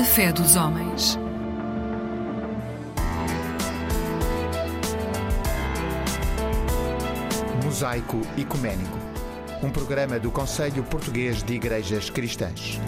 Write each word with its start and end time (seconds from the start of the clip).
A 0.00 0.02
fé 0.02 0.32
dos 0.32 0.56
homens. 0.56 1.18
Mosaico 7.62 8.22
Ecuménico, 8.38 8.96
um 9.62 9.68
programa 9.68 10.18
do 10.18 10.30
Conselho 10.30 10.82
Português 10.84 11.42
de 11.42 11.52
Igrejas 11.52 12.08
Cristãs. 12.08 12.80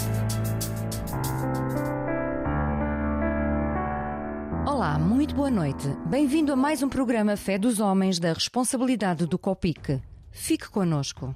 Olá, 4.66 4.98
muito 4.98 5.34
boa 5.34 5.50
noite. 5.50 5.86
Bem-vindo 6.06 6.50
a 6.50 6.56
mais 6.56 6.82
um 6.82 6.88
programa 6.88 7.36
Fé 7.36 7.58
dos 7.58 7.78
Homens 7.78 8.18
da 8.18 8.32
responsabilidade 8.32 9.26
do 9.26 9.38
COPIC. 9.38 10.00
Fique 10.30 10.70
conosco. 10.70 11.34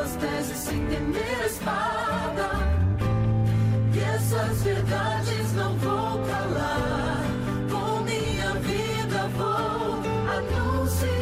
Teses 0.00 0.56
sem 0.56 0.86
temer 0.86 1.40
a 1.42 1.46
espada. 1.46 2.50
E 3.94 3.98
essas 4.00 4.62
verdades 4.62 5.52
não 5.52 5.76
vou 5.76 6.18
calar. 6.24 7.22
Com 7.70 8.00
minha 8.04 8.54
vida 8.60 9.28
vou 9.36 10.00
anunciar. 10.36 11.20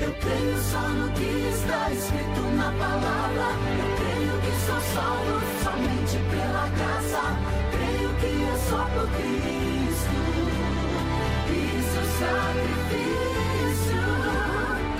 Eu 0.00 0.12
creio 0.14 0.58
só 0.70 0.88
no 0.88 1.12
que 1.12 1.50
está 1.54 1.90
escrito 1.90 2.40
na 2.56 2.70
palavra. 2.70 3.48
Eu 3.78 3.88
creio 3.98 4.40
que 4.42 4.52
sou 4.64 4.80
salvo 4.94 5.40
somente 5.64 6.18
pela 6.30 6.68
graça. 6.68 7.22
Creio 7.72 8.10
que 8.20 8.44
é 8.44 8.56
só 8.70 8.84
por 8.94 9.08
Cristo. 9.16 9.61
Sacrifício. 12.22 14.04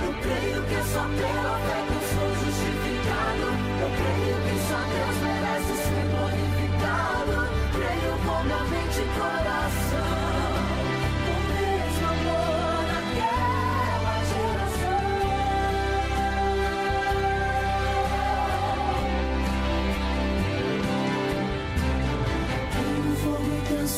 Eu 0.03 0.11
creio 0.21 0.59
que 0.63 0.79
só 0.91 1.03
pela 1.07 1.55
fé 1.65 1.79
sou 2.11 2.29
justificado. 2.43 3.47
Eu 3.81 3.89
creio 3.99 4.37
que 4.43 4.55
só 4.67 4.79
Deus 4.91 5.17
merece 5.23 5.73
ser 5.83 6.05
glorificado. 6.11 7.35
Creio 7.71 8.13
com 8.25 8.39
minha 8.43 8.63
mente 8.65 8.99
e 8.99 9.07
coração. 9.17 10.33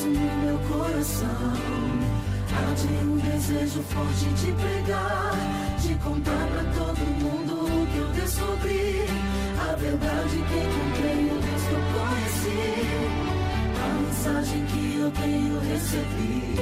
No 0.05 0.35
meu 0.43 0.57
coração. 0.67 1.74
Um 2.87 3.17
desejo 3.17 3.81
forte 3.81 4.25
de 4.25 4.51
pregar, 4.51 5.31
de 5.81 5.95
contar 5.95 6.47
pra 6.51 6.63
todo 6.71 6.99
mundo 7.19 7.65
o 7.65 7.87
que 7.87 7.97
eu 7.97 8.07
descobri. 8.09 9.05
A 9.57 9.75
verdade 9.75 10.29
que 10.29 10.57
encontrei, 10.59 11.25
o 11.25 11.39
Deus 11.41 11.63
que 11.63 11.73
eu 11.73 11.81
conheci. 11.95 12.75
A 13.81 13.87
mensagem 14.01 14.65
que 14.65 14.99
eu 14.99 15.09
tenho 15.11 15.59
recebido. 15.61 16.61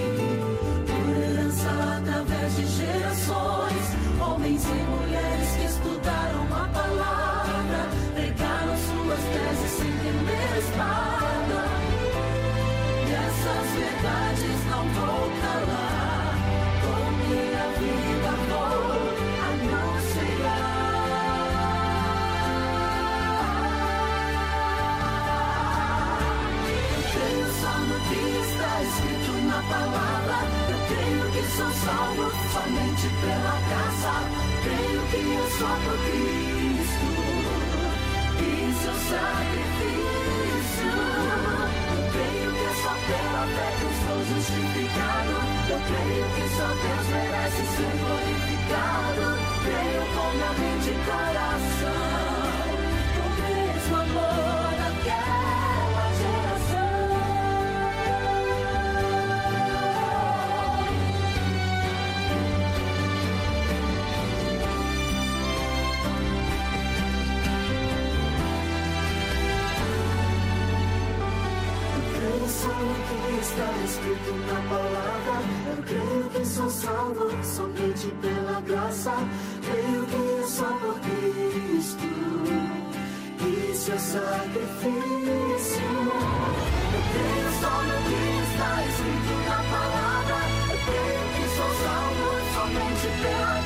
Por 0.87 1.17
herança 1.17 1.71
através 1.97 2.55
de 2.55 2.65
gerações. 2.67 3.85
Homens 4.21 4.63
e 4.63 4.67
mulheres 4.67 5.49
que 5.57 5.65
estudaram 5.65 6.43
a 6.51 6.67
palavra. 6.69 7.89
Pregaram 8.15 8.75
suas 8.77 9.19
teses 9.33 9.71
sem 9.77 9.91
temer 9.91 10.53
a 10.53 10.57
espada. 10.57 11.59
E 13.03 13.11
essas 13.11 13.67
verdades 13.75 14.59
não 14.69 14.83
vou 14.87 15.22
sou 31.55 31.71
salvo 31.85 32.31
somente 32.51 33.07
pela 33.21 33.55
graça. 33.69 34.13
Creio 34.63 35.01
que 35.11 35.21
é 35.33 35.45
só 35.59 35.71
por 35.83 35.97
Cristo 36.05 37.09
e 38.39 38.73
seu 38.81 38.97
sacrifício. 39.11 40.13
Eu 41.93 42.01
creio 42.11 42.49
que 42.53 42.65
é 42.65 42.73
só 42.81 42.93
pela 43.07 43.43
fé 43.53 43.67
que 43.77 43.83
eu 43.83 43.93
sou 44.01 44.19
justificado. 44.33 45.33
Eu 45.69 45.79
creio 45.89 46.25
que 46.35 46.45
só 46.55 46.67
Deus 46.67 47.05
merece 47.09 47.61
ser 47.75 47.93
glorificado. 48.01 49.25
Creio 49.63 50.03
com 50.15 50.27
minha 50.33 50.51
mente 50.53 50.89
e 50.89 50.97
coração. 51.05 52.22
Sou 76.63 76.69
salvo 76.69 77.43
somente 77.43 78.07
pela 78.21 78.61
graça. 78.61 79.11
Creio 79.65 80.05
que 80.05 80.43
é 80.43 80.47
só 80.47 80.65
por 80.65 80.97
Cristo 81.01 82.07
e 83.41 83.75
seu 83.75 83.99
sacrifício. 83.99 85.83
Eu 86.93 87.03
creio 87.11 87.51
só 87.59 87.83
no 87.83 87.95
que 88.07 88.19
está 88.47 88.71
escrito 88.85 89.33
na 89.49 89.59
palavra. 89.71 90.39
Eu 90.69 90.77
creio 90.85 91.25
que 91.35 91.45
sou 91.55 91.71
salvo 91.83 92.27
somente 92.55 93.07
pela 93.21 93.53
graça. 93.53 93.62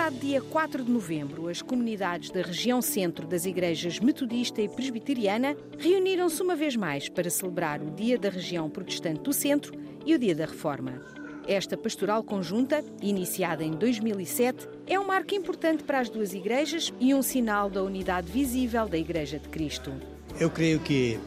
Passado 0.00 0.18
dia 0.18 0.40
4 0.40 0.82
de 0.82 0.90
novembro, 0.90 1.46
as 1.46 1.60
comunidades 1.60 2.30
da 2.30 2.40
região 2.40 2.80
centro 2.80 3.26
das 3.26 3.44
igrejas 3.44 4.00
metodista 4.00 4.62
e 4.62 4.66
presbiteriana 4.66 5.54
reuniram-se 5.78 6.42
uma 6.42 6.56
vez 6.56 6.74
mais 6.74 7.10
para 7.10 7.28
celebrar 7.28 7.82
o 7.82 7.90
Dia 7.90 8.18
da 8.18 8.30
Região 8.30 8.70
Protestante 8.70 9.20
do 9.20 9.30
Centro 9.30 9.78
e 10.06 10.14
o 10.14 10.18
Dia 10.18 10.34
da 10.34 10.46
Reforma. 10.46 11.02
Esta 11.46 11.76
pastoral 11.76 12.24
conjunta, 12.24 12.82
iniciada 13.02 13.62
em 13.62 13.72
2007, 13.72 14.66
é 14.86 14.98
um 14.98 15.06
marco 15.06 15.34
importante 15.34 15.84
para 15.84 16.00
as 16.00 16.08
duas 16.08 16.32
igrejas 16.32 16.90
e 16.98 17.14
um 17.14 17.20
sinal 17.20 17.68
da 17.68 17.82
unidade 17.82 18.32
visível 18.32 18.88
da 18.88 18.96
Igreja 18.96 19.38
de 19.38 19.50
Cristo. 19.50 19.92
Eu 20.40 20.48
creio 20.48 20.80
que 20.80 21.20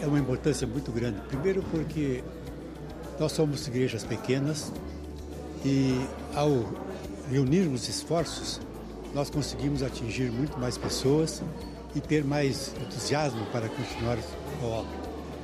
é 0.00 0.06
uma 0.06 0.18
importância 0.18 0.66
muito 0.66 0.90
grande. 0.90 1.20
Primeiro 1.28 1.62
porque 1.64 2.24
nós 3.18 3.32
somos 3.32 3.68
igrejas 3.68 4.02
pequenas 4.02 4.72
e 5.62 6.00
ao 6.34 6.64
reunirmos 7.30 7.88
esforços, 7.88 8.60
nós 9.14 9.30
conseguimos 9.30 9.82
atingir 9.82 10.30
muito 10.30 10.58
mais 10.58 10.76
pessoas 10.76 11.42
e 11.94 12.00
ter 12.00 12.24
mais 12.24 12.74
entusiasmo 12.80 13.46
para 13.46 13.68
continuar 13.68 14.18
a 14.60 14.66
obra. 14.66 14.98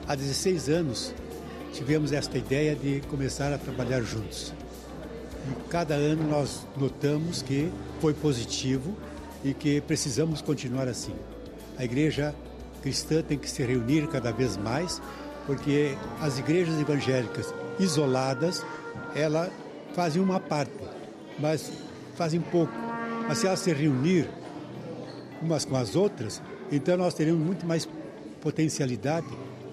Há 0.06 0.14
16 0.14 0.68
anos 0.68 1.14
tivemos 1.72 2.12
esta 2.12 2.36
ideia 2.36 2.74
de 2.74 3.00
começar 3.08 3.52
a 3.52 3.58
trabalhar 3.58 4.02
juntos. 4.02 4.52
E 5.48 5.68
cada 5.68 5.94
ano 5.94 6.28
nós 6.28 6.66
notamos 6.76 7.42
que 7.42 7.72
foi 8.00 8.12
positivo 8.14 8.96
e 9.44 9.54
que 9.54 9.80
precisamos 9.80 10.42
continuar 10.42 10.88
assim. 10.88 11.14
A 11.78 11.84
igreja 11.84 12.34
cristã 12.82 13.22
tem 13.22 13.38
que 13.38 13.48
se 13.48 13.62
reunir 13.62 14.08
cada 14.08 14.32
vez 14.32 14.56
mais, 14.56 15.00
porque 15.46 15.96
as 16.20 16.38
igrejas 16.38 16.80
evangélicas 16.80 17.52
isoladas, 17.78 18.64
ela 19.14 19.50
fazem 19.94 20.20
uma 20.20 20.40
parte, 20.40 20.72
mas 21.38 21.72
fazem 22.14 22.40
pouco. 22.40 22.72
Mas 23.28 23.38
se 23.38 23.46
elas 23.46 23.60
se 23.60 23.72
reunir 23.72 24.28
umas 25.42 25.64
com 25.64 25.76
as 25.76 25.96
outras, 25.96 26.40
então 26.70 26.96
nós 26.96 27.14
teremos 27.14 27.44
muito 27.44 27.66
mais 27.66 27.88
potencialidade 28.40 29.26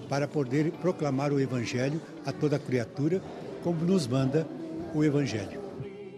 para 0.08 0.28
poder 0.28 0.70
proclamar 0.72 1.32
o 1.32 1.40
Evangelho 1.40 2.00
a 2.24 2.32
toda 2.32 2.58
criatura, 2.58 3.22
como 3.62 3.84
nos 3.84 4.06
manda 4.06 4.46
o 4.94 5.02
Evangelho. 5.02 5.62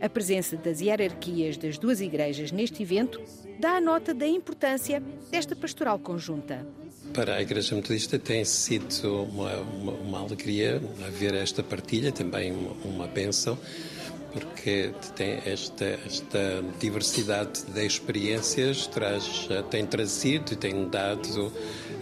A 0.01 0.09
presença 0.09 0.57
das 0.57 0.81
hierarquias 0.81 1.57
das 1.57 1.79
duas 1.79 2.01
igrejas 2.01 2.53
neste 2.53 2.83
evento 2.83 3.21
dá 3.59 3.77
a 3.77 3.81
nota 3.81 4.13
da 4.13 4.27
importância 4.27 5.03
desta 5.31 5.57
pastoral 5.57 5.99
conjunta. 5.99 6.67
Para 7.15 7.37
a 7.37 7.43
Igreja 7.43 7.75
Metodista 7.75 8.19
tem 8.19 8.45
sido 8.45 9.23
uma, 9.25 9.57
uma, 9.57 9.93
uma 9.93 10.21
alegria 10.21 10.83
haver 11.07 11.35
esta 11.35 11.63
partilha, 11.63 12.13
também 12.13 12.53
uma, 12.53 12.73
uma 12.85 13.07
bênção, 13.07 13.57
porque 14.39 14.93
tem 15.15 15.41
esta, 15.47 15.85
esta 15.85 16.63
diversidade 16.79 17.65
de 17.65 17.87
experiências 17.87 18.87
traz, 18.87 19.49
tem 19.71 19.87
trazido 19.87 20.53
e 20.53 20.57
tem 20.57 20.89
dado 20.89 21.51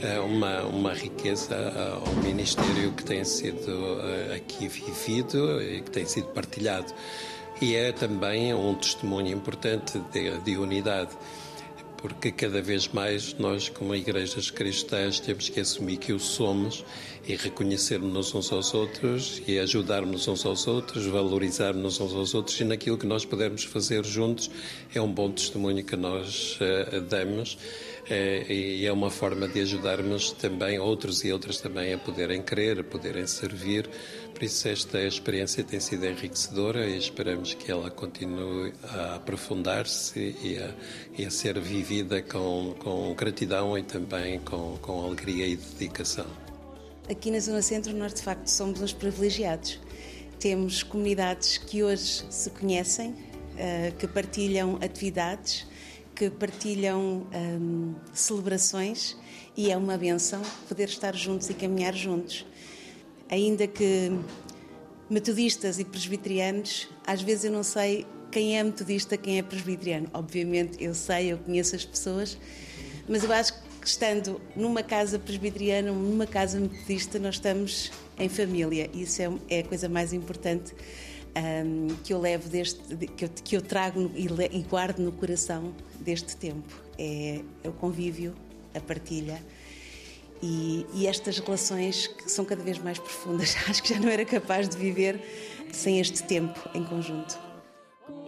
eh, 0.02 0.18
uma, 0.18 0.62
uma 0.62 0.92
riqueza 0.92 1.56
ao 2.04 2.14
ministério 2.16 2.92
que 2.92 3.04
tem 3.04 3.24
sido 3.24 4.00
eh, 4.00 4.34
aqui 4.36 4.66
vivido 4.66 5.62
e 5.62 5.80
que 5.80 5.90
tem 5.90 6.04
sido 6.06 6.26
partilhado. 6.28 6.92
E 7.60 7.76
é 7.76 7.92
também 7.92 8.52
um 8.52 8.74
testemunho 8.74 9.28
importante 9.28 10.00
de, 10.12 10.38
de 10.40 10.56
unidade 10.56 11.10
porque 12.04 12.30
cada 12.30 12.60
vez 12.60 12.86
mais 12.88 13.32
nós, 13.38 13.70
como 13.70 13.94
igrejas 13.94 14.50
cristãs, 14.50 15.18
temos 15.18 15.48
que 15.48 15.58
assumir 15.58 15.96
que 15.96 16.12
o 16.12 16.20
somos 16.20 16.84
e 17.26 17.34
reconhecermos 17.34 18.34
uns 18.34 18.52
aos 18.52 18.74
outros 18.74 19.40
e 19.48 19.58
ajudarmos 19.58 20.28
uns 20.28 20.44
aos 20.44 20.66
outros, 20.66 21.06
valorizarmos 21.06 21.98
uns 21.98 22.12
aos 22.12 22.34
outros 22.34 22.60
e 22.60 22.64
naquilo 22.64 22.98
que 22.98 23.06
nós 23.06 23.24
pudermos 23.24 23.64
fazer 23.64 24.04
juntos 24.04 24.50
é 24.94 25.00
um 25.00 25.10
bom 25.10 25.30
testemunho 25.30 25.82
que 25.82 25.96
nós 25.96 26.58
uh, 26.60 27.00
damos 27.00 27.54
uh, 27.54 28.52
e 28.52 28.84
é 28.84 28.92
uma 28.92 29.08
forma 29.08 29.48
de 29.48 29.62
ajudarmos 29.62 30.32
também 30.32 30.78
outros 30.78 31.24
e 31.24 31.32
outras 31.32 31.58
também 31.58 31.94
a 31.94 31.96
poderem 31.96 32.42
crer, 32.42 32.80
a 32.80 32.84
poderem 32.84 33.26
servir. 33.26 33.88
Por 34.34 34.42
isso, 34.42 34.66
esta 34.66 35.00
experiência 35.00 35.62
tem 35.62 35.78
sido 35.78 36.04
enriquecedora 36.04 36.84
e 36.84 36.98
esperamos 36.98 37.54
que 37.54 37.70
ela 37.70 37.88
continue 37.88 38.72
a 38.82 39.14
aprofundar-se 39.14 40.18
e, 40.18 40.58
e 41.16 41.24
a, 41.24 41.30
ser 41.30 41.60
vivida 41.60 42.20
com, 42.20 42.74
com 42.80 43.14
gratidão 43.14 43.78
e 43.78 43.84
também 43.84 44.40
com, 44.40 44.76
com 44.82 45.04
alegria 45.04 45.46
e 45.46 45.54
dedicação. 45.54 46.26
Aqui 47.08 47.30
na 47.30 47.38
Zona 47.38 47.62
Centro, 47.62 47.94
nós 47.94 48.12
de 48.12 48.22
facto 48.22 48.48
somos 48.48 48.82
uns 48.82 48.92
privilegiados. 48.92 49.78
Temos 50.40 50.82
comunidades 50.82 51.56
que 51.56 51.84
hoje 51.84 52.24
se 52.28 52.50
conhecem, 52.50 53.14
eh, 53.56 53.92
que 53.96 54.08
partilham 54.08 54.80
atividades, 54.82 55.64
que 56.12 56.28
partilham 56.28 57.24
hum, 57.32 57.94
celebrações 58.12 59.16
e 59.56 59.70
é 59.70 59.76
uma 59.76 59.96
benção 59.96 60.42
poder 60.68 60.88
estar 60.88 61.14
juntos 61.14 61.48
e 61.50 61.54
caminhar 61.54 61.94
juntos 61.94 62.44
ainda 63.30 63.66
que 63.66 64.12
metodistas 65.08 65.78
e 65.78 65.84
presbiterianos, 65.84 66.88
às 67.06 67.22
vezes 67.22 67.44
eu 67.44 67.52
não 67.52 67.62
sei 67.62 68.06
quem 68.30 68.58
é 68.58 68.62
metodista, 68.64 69.16
quem 69.16 69.38
é 69.38 69.42
presbiteriano. 69.42 70.08
Obviamente 70.12 70.82
eu 70.82 70.94
sei, 70.94 71.32
eu 71.32 71.38
conheço 71.38 71.76
as 71.76 71.84
pessoas, 71.84 72.38
mas 73.08 73.22
eu 73.22 73.32
acho 73.32 73.54
que 73.54 73.86
estando 73.86 74.40
numa 74.56 74.82
casa 74.82 75.18
presbiteriana, 75.18 75.92
numa 75.92 76.26
casa 76.26 76.58
metodista, 76.58 77.18
nós 77.18 77.36
estamos 77.36 77.92
em 78.18 78.28
família. 78.28 78.90
Isso 78.94 79.22
é, 79.22 79.30
é 79.48 79.60
a 79.60 79.64
coisa 79.64 79.88
mais 79.88 80.12
importante 80.12 80.74
um, 81.36 81.88
que 82.02 82.12
eu 82.12 82.20
levo 82.20 82.48
deste, 82.48 82.80
que 83.08 83.24
eu, 83.24 83.28
que 83.28 83.56
eu 83.56 83.62
trago 83.62 84.10
e, 84.14 84.26
e 84.26 84.62
guardo 84.62 85.00
no 85.00 85.12
coração 85.12 85.74
deste 86.00 86.36
tempo. 86.36 86.74
É, 86.98 87.40
é 87.62 87.68
o 87.68 87.72
convívio, 87.72 88.34
a 88.74 88.80
partilha 88.80 89.40
e, 90.44 90.86
e, 90.92 91.06
estas 91.06 91.38
relações 91.38 92.06
que 92.06 92.30
são 92.30 92.44
cada 92.44 92.62
vez 92.62 92.78
mais 92.78 92.98
profundas. 92.98 93.56
Acho 93.66 93.82
que 93.82 93.94
já 93.94 93.98
não 93.98 94.10
era 94.10 94.26
capaz 94.26 94.68
de 94.68 94.76
viver 94.76 95.18
sem 95.72 95.98
este 95.98 96.22
tempo 96.22 96.60
em 96.74 96.84
conjunto. 96.84 97.38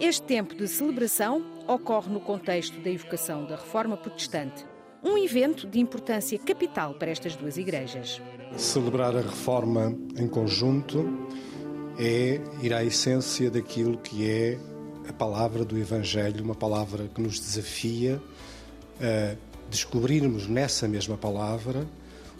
Este 0.00 0.22
tempo 0.22 0.54
de 0.54 0.66
celebração 0.66 1.44
ocorre 1.68 2.10
no 2.10 2.20
contexto 2.20 2.80
da 2.80 2.90
evocação 2.90 3.44
da 3.44 3.56
Reforma 3.56 3.98
Protestante, 3.98 4.64
um 5.04 5.18
evento 5.18 5.66
de 5.66 5.78
importância 5.78 6.38
capital 6.38 6.94
para 6.94 7.10
estas 7.10 7.36
duas 7.36 7.58
igrejas. 7.58 8.20
Celebrar 8.56 9.14
a 9.14 9.20
Reforma 9.20 9.94
em 10.16 10.26
conjunto 10.26 11.28
é 11.98 12.40
ir 12.62 12.72
à 12.72 12.82
essência 12.82 13.50
daquilo 13.50 13.98
que 13.98 14.28
é 14.28 14.58
a 15.06 15.12
palavra 15.12 15.66
do 15.66 15.76
Evangelho, 15.78 16.42
uma 16.42 16.54
palavra 16.54 17.08
que 17.14 17.20
nos 17.20 17.38
desafia 17.38 18.20
a 19.00 19.36
descobrirmos 19.70 20.46
nessa 20.46 20.88
mesma 20.88 21.18
palavra 21.18 21.86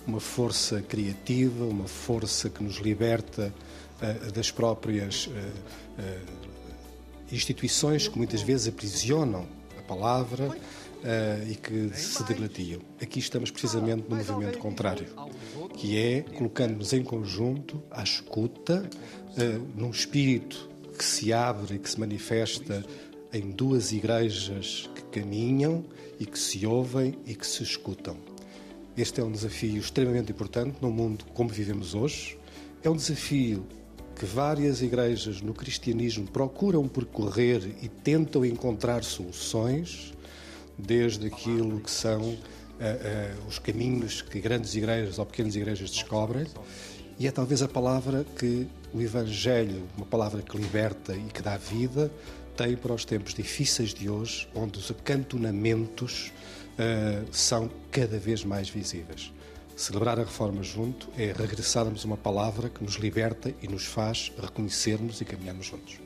uma 0.07 0.21
força 0.21 0.81
criativa, 0.81 1.65
uma 1.65 1.89
força 1.89 2.49
que 2.49 2.63
nos 2.63 2.77
liberta 2.77 3.53
uh, 4.01 4.33
das 4.33 4.51
próprias 4.51 5.27
uh, 5.27 5.31
uh, 5.31 7.33
instituições 7.33 8.07
que 8.07 8.17
muitas 8.17 8.43
vezes 8.43 8.69
aprisionam 8.69 9.47
a 9.79 9.83
palavra 9.83 10.57
e 11.49 11.55
que 11.55 11.91
se 11.95 12.25
degladiam. 12.25 12.81
Aqui 13.01 13.21
estamos 13.21 13.51
precisamente 13.51 14.09
no 14.09 14.17
movimento 14.17 14.59
contrário, 14.59 15.07
que 15.75 15.97
é 15.97 16.23
colocando-nos 16.23 16.93
em 16.93 17.05
conjunto, 17.05 17.81
à 17.91 18.03
escuta, 18.03 18.89
num 19.77 19.91
espírito 19.91 20.69
que 20.99 21.05
se 21.05 21.33
abre 21.33 21.77
e 21.77 21.79
que 21.79 21.89
se 21.89 22.01
manifesta 22.01 22.85
em 23.33 23.51
duas 23.51 23.93
igrejas 23.93 24.91
que 24.97 25.21
caminham 25.21 25.85
e 26.19 26.27
que 26.27 26.39
se 26.39 26.67
ouvem 26.67 27.17
e 27.25 27.37
que 27.37 27.47
se 27.47 27.63
escutam. 27.63 28.17
Este 28.97 29.21
é 29.21 29.25
um 29.25 29.31
desafio 29.31 29.77
extremamente 29.77 30.33
importante 30.33 30.79
no 30.81 30.91
mundo 30.91 31.27
como 31.35 31.51
vivemos 31.51 31.95
hoje. 31.95 32.39
É 32.83 32.89
um 32.89 32.97
desafio 32.97 33.67
que 34.19 34.25
várias 34.25 34.81
igrejas 34.81 35.43
no 35.43 35.53
cristianismo 35.53 36.27
procuram 36.27 36.89
percorrer 36.89 37.75
e 37.83 37.89
tentam 37.89 38.43
encontrar 38.43 39.05
soluções, 39.05 40.15
desde 40.79 41.27
aquilo 41.27 41.79
que 41.81 41.91
são 41.91 42.23
uh, 42.23 42.33
uh, 42.33 43.47
os 43.47 43.59
caminhos 43.59 44.23
que 44.23 44.41
grandes 44.41 44.75
igrejas 44.75 45.19
ou 45.19 45.27
pequenas 45.27 45.55
igrejas 45.57 45.91
descobrem. 45.91 46.47
E 47.19 47.27
é 47.27 47.31
talvez 47.31 47.61
a 47.61 47.69
palavra 47.69 48.25
que 48.39 48.67
o 48.95 49.03
Evangelho, 49.03 49.83
uma 49.95 50.07
palavra 50.07 50.41
que 50.41 50.57
liberta 50.57 51.15
e 51.15 51.25
que 51.25 51.43
dá 51.43 51.59
vida, 51.59 52.11
tem 52.57 52.75
para 52.75 52.95
os 52.95 53.05
tempos 53.05 53.35
difíceis 53.35 53.93
de 53.93 54.09
hoje, 54.09 54.49
onde 54.55 54.79
os 54.79 54.91
acantonamentos 54.91 56.33
uh, 56.79 57.27
são 57.33 57.71
cada 57.91 58.19
vez 58.19 58.45
mais 58.45 58.69
visíveis. 58.69 59.33
Celebrar 59.77 60.19
a 60.19 60.25
reforma 60.25 60.63
junto 60.63 61.09
é 61.19 61.35
regressarmos 61.37 62.03
a 62.05 62.07
uma 62.07 62.17
palavra 62.17 62.71
que 62.71 62.83
nos 62.83 62.95
liberta 62.95 63.55
e 63.61 63.69
nos 63.69 63.85
faz 63.85 64.33
reconhecermos 64.41 65.21
e 65.21 65.25
caminharmos 65.25 65.67
juntos. 65.67 66.01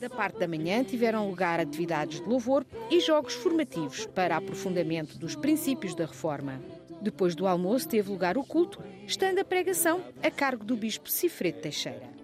Da 0.00 0.08
parte 0.08 0.38
da 0.38 0.46
manhã 0.46 0.84
tiveram 0.84 1.28
lugar 1.28 1.58
atividades 1.58 2.20
de 2.20 2.28
louvor 2.28 2.64
e 2.88 3.00
jogos 3.00 3.34
formativos 3.34 4.06
para 4.06 4.36
aprofundamento 4.36 5.18
dos 5.18 5.34
princípios 5.34 5.92
da 5.92 6.06
reforma. 6.06 6.62
Depois 7.02 7.34
do 7.34 7.48
almoço 7.48 7.88
teve 7.88 8.08
lugar 8.08 8.38
o 8.38 8.44
culto, 8.44 8.80
estando 9.06 9.40
a 9.40 9.44
pregação 9.44 10.00
a 10.22 10.30
cargo 10.30 10.64
do 10.64 10.76
bispo 10.76 11.10
Cifredo 11.10 11.58
Teixeira. 11.58 12.18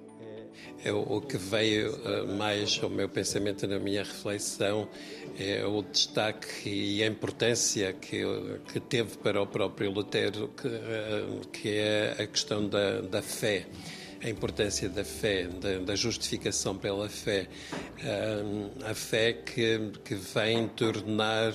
É 0.85 0.93
o 0.93 1.21
que 1.21 1.37
veio 1.37 1.99
eh, 2.05 2.23
mais 2.37 2.79
ao 2.83 2.91
meu 2.91 3.09
pensamento, 3.09 3.67
na 3.67 3.79
minha 3.79 4.03
reflexão, 4.03 4.87
é 5.39 5.65
o 5.65 5.83
destaque 5.83 6.69
e 6.69 7.03
a 7.03 7.07
importância 7.07 7.93
que, 7.93 8.23
que 8.73 8.81
teve 8.81 9.19
para 9.19 9.43
o 9.43 9.47
próprio 9.47 9.91
Lutero, 9.91 10.49
que, 10.49 10.69
eh, 10.69 11.41
que 11.53 11.69
é 11.71 12.17
a 12.19 12.27
questão 12.27 12.69
da, 12.69 13.01
da 13.01 13.23
fé 13.23 13.67
a 14.23 14.31
importância 14.31 14.89
da 14.89 15.05
fé, 15.05 15.47
da, 15.47 15.81
da, 15.81 15.95
justificação 15.95 16.75
pela 16.75 17.11
fé, 17.11 17.47
eh, 18.03 18.43
a 18.91 18.95
fé 18.95 19.35
que, 19.35 19.93
que 20.03 20.15
vem 20.15 20.67
tornar 20.69 21.53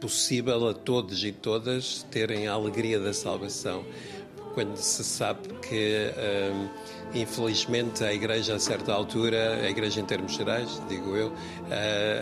possível 0.00 0.68
a 0.68 0.74
todos 0.74 1.24
e 1.24 1.32
todas 1.32 2.04
terem 2.04 2.46
a 2.46 2.52
alegria 2.52 3.00
da 3.00 3.12
salvação 3.12 3.84
quando 4.56 4.74
se 4.78 5.04
sabe 5.04 5.50
que, 5.60 6.10
hum, 6.16 6.68
infelizmente, 7.12 8.02
a 8.02 8.10
Igreja, 8.10 8.54
a 8.54 8.58
certa 8.58 8.90
altura, 8.90 9.56
a 9.56 9.68
Igreja 9.68 10.00
em 10.00 10.04
termos 10.06 10.32
gerais, 10.32 10.80
digo 10.88 11.14
eu, 11.14 11.30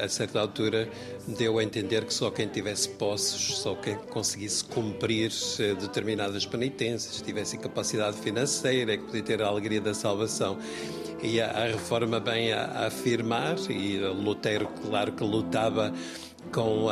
a 0.03 0.09
certa 0.09 0.41
altura 0.41 0.89
deu 1.29 1.61
a 1.61 1.63
entender 1.63 2.05
que 2.05 2.13
só 2.13 2.33
quem 2.33 2.49
tivesse 2.49 2.89
posses, 2.89 3.59
só 3.59 3.77
quem 3.77 3.95
conseguisse 4.11 4.65
cumprir 4.65 5.31
eh, 5.61 5.75
determinadas 5.77 6.45
penitências, 6.45 7.23
tivesse 7.23 7.57
capacidade 7.57 8.17
financeira, 8.17 8.95
é 8.95 8.97
que 8.97 9.05
podia 9.05 9.23
ter 9.23 9.41
a 9.41 9.47
alegria 9.47 9.81
da 9.81 9.95
salvação. 9.95 10.59
E 11.23 11.41
a, 11.41 11.53
a 11.53 11.65
reforma 11.67 12.19
bem 12.19 12.53
a, 12.53 12.65
a 12.65 12.87
afirmar, 12.89 13.55
e 13.71 13.99
Lutero, 13.99 14.67
claro 14.83 15.13
que 15.13 15.23
lutava 15.23 15.95
com 16.53 16.87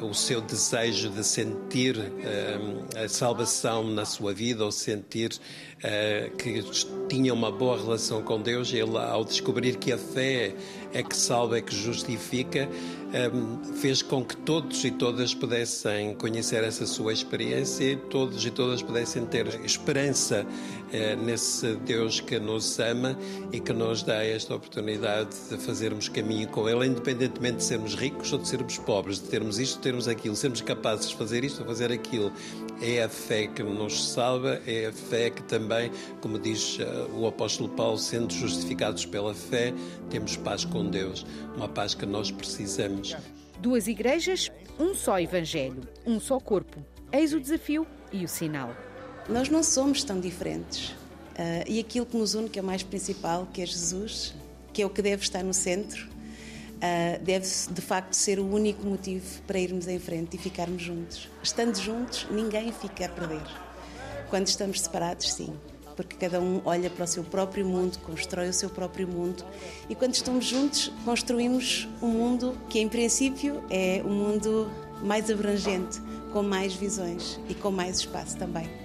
o 0.00 0.14
seu 0.14 0.40
desejo 0.40 1.10
de 1.10 1.24
sentir 1.24 1.96
a 2.96 3.08
salvação 3.08 3.84
na 3.84 4.04
sua 4.04 4.32
vida 4.32 4.64
ou 4.64 4.72
sentir 4.72 5.30
uh, 5.32 6.36
que 6.36 6.62
tinha 7.08 7.32
uma 7.32 7.50
boa 7.50 7.76
relação 7.76 8.22
com 8.22 8.40
Deus, 8.40 8.72
ele, 8.72 8.96
ao 8.96 9.24
descobrir 9.24 9.76
que 9.76 9.92
a 9.92 9.98
fé 9.98 10.54
é 10.92 11.02
que 11.02 11.16
salva, 11.16 11.58
é 11.58 11.60
que 11.60 11.74
justifica, 11.74 12.68
fez 13.80 14.02
com 14.02 14.24
que 14.24 14.36
todos 14.36 14.84
e 14.84 14.90
todas 14.90 15.34
pudessem 15.34 16.14
conhecer 16.14 16.64
essa 16.64 16.86
sua 16.86 17.12
experiência 17.12 17.84
e 17.84 17.96
todos 17.96 18.44
e 18.44 18.50
todas 18.50 18.82
pudessem 18.82 19.24
ter 19.26 19.60
esperança 19.64 20.46
uh, 20.92 21.24
nesse 21.24 21.74
Deus 21.76 22.20
que 22.20 22.38
nos 22.38 22.78
ama 22.78 23.18
e 23.52 23.60
que 23.60 23.72
nos 23.72 24.02
dá 24.02 24.24
esta 24.24 24.54
oportunidade 24.54 25.30
de 25.50 25.56
fazermos 25.58 26.08
caminho 26.08 26.48
com 26.48 26.68
Ele, 26.68 26.86
independentemente 26.86 27.58
de 27.58 27.64
sermos 27.64 27.94
ricos 27.94 28.32
ou 28.32 28.38
de 28.38 28.48
sermos 28.48 28.78
pobres, 28.78 29.20
de 29.20 29.28
termos 29.28 29.58
isto, 29.58 29.76
de 29.76 29.82
termos 29.82 30.08
aquilo, 30.08 30.36
sermos 30.36 30.60
capazes 30.60 31.08
de 31.08 31.16
fazer 31.16 31.44
isto 31.44 31.60
ou 31.60 31.66
fazer 31.66 31.90
aquilo. 31.90 32.32
É 32.80 33.02
a 33.02 33.08
fé 33.08 33.46
que 33.46 33.62
nos 33.62 34.12
salva, 34.12 34.60
é 34.66 34.86
a 34.86 34.92
fé 34.92 35.30
que 35.30 35.42
também, 35.42 35.90
como 36.20 36.38
diz 36.38 36.78
uh, 36.78 37.10
o 37.14 37.26
apóstolo 37.26 37.68
Paulo, 37.70 37.98
sendo 37.98 38.32
justificados 38.32 39.06
pela 39.06 39.34
fé, 39.34 39.72
temos 40.10 40.36
paz 40.36 40.64
com 40.64 40.88
Deus, 40.88 41.24
uma 41.56 41.68
paz 41.68 41.94
que 41.94 42.06
nós 42.06 42.30
precisamos. 42.30 43.16
Duas 43.60 43.86
igrejas, 43.86 44.50
um 44.78 44.94
só 44.94 45.20
evangelho, 45.20 45.82
um 46.04 46.18
só 46.18 46.40
corpo. 46.40 46.84
Eis 47.12 47.32
o 47.32 47.40
desafio 47.40 47.86
e 48.12 48.24
o 48.24 48.28
sinal. 48.28 48.74
Nós 49.28 49.48
não 49.48 49.62
somos 49.62 50.02
tão 50.02 50.18
diferentes. 50.18 50.90
Uh, 50.90 51.64
e 51.66 51.80
aquilo 51.80 52.04
que 52.04 52.16
nos 52.16 52.34
une, 52.34 52.48
que 52.48 52.58
é 52.58 52.62
o 52.62 52.64
mais 52.64 52.82
principal, 52.82 53.48
que 53.52 53.62
é 53.62 53.66
Jesus, 53.66 54.34
que 54.72 54.82
é 54.82 54.86
o 54.86 54.90
que 54.90 55.00
deve 55.00 55.22
estar 55.22 55.42
no 55.42 55.54
centro, 55.54 56.06
uh, 56.08 57.22
deve 57.22 57.46
de 57.70 57.80
facto 57.80 58.14
ser 58.14 58.38
o 58.38 58.46
único 58.46 58.84
motivo 58.84 59.24
para 59.46 59.58
irmos 59.58 59.86
em 59.86 59.98
frente 59.98 60.36
e 60.36 60.38
ficarmos 60.38 60.82
juntos. 60.82 61.28
Estando 61.42 61.78
juntos, 61.78 62.26
ninguém 62.30 62.72
fica 62.72 63.06
a 63.06 63.08
perder. 63.08 63.42
Quando 64.28 64.46
estamos 64.48 64.80
separados, 64.80 65.32
sim, 65.32 65.54
porque 65.96 66.16
cada 66.16 66.40
um 66.40 66.60
olha 66.64 66.90
para 66.90 67.04
o 67.04 67.06
seu 67.06 67.22
próprio 67.22 67.64
mundo, 67.64 67.98
constrói 67.98 68.48
o 68.48 68.52
seu 68.52 68.70
próprio 68.70 69.06
mundo 69.06 69.44
e 69.88 69.94
quando 69.94 70.14
estamos 70.14 70.46
juntos 70.46 70.90
construímos 71.04 71.88
um 72.00 72.08
mundo 72.08 72.58
que 72.68 72.78
em 72.78 72.88
princípio 72.88 73.62
é 73.70 74.02
um 74.04 74.10
mundo 74.10 74.70
mais 75.02 75.30
abrangente, 75.30 76.00
com 76.32 76.42
mais 76.42 76.74
visões 76.74 77.38
e 77.48 77.54
com 77.54 77.70
mais 77.70 77.98
espaço 77.98 78.36
também. 78.38 78.81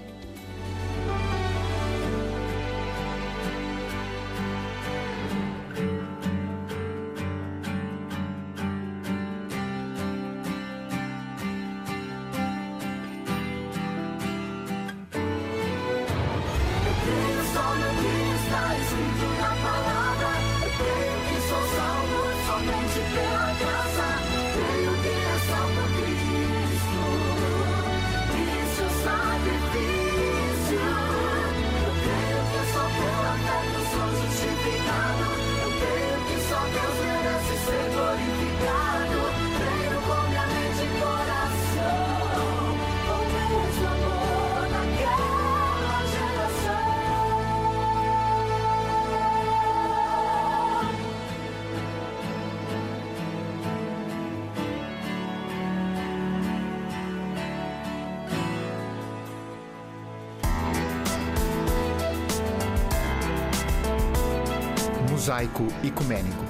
Mosaico 65.27 65.67
Ecuménico, 65.83 66.45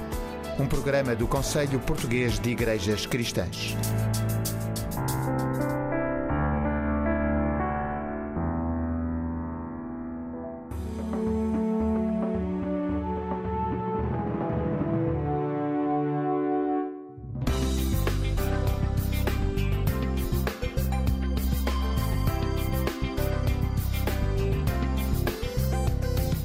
um 0.59 0.67
programa 0.67 1.15
do 1.15 1.27
Conselho 1.27 1.79
Português 1.79 2.37
de 2.37 2.51
Igrejas 2.51 3.07
Cristãs. 3.07 3.75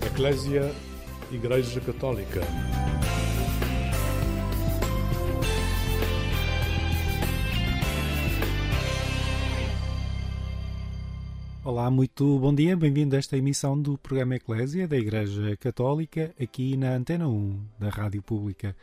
Eclésia 0.07 0.73
Igreja 1.53 1.83
Católica. 1.83 2.41
Olá, 11.63 11.91
muito 11.91 12.39
bom 12.39 12.55
dia, 12.55 12.75
bem-vindo 12.75 13.15
a 13.15 13.19
esta 13.19 13.37
emissão 13.37 13.79
do 13.79 13.99
programa 13.99 14.37
Eclésia 14.37 14.89
da 14.89 14.97
Igreja 14.97 15.55
Católica, 15.59 16.35
aqui 16.41 16.75
na 16.75 16.95
Antena 16.95 17.29
1 17.29 17.61
da 17.79 17.91
Rádio 17.91 18.23
Pública. 18.23 18.75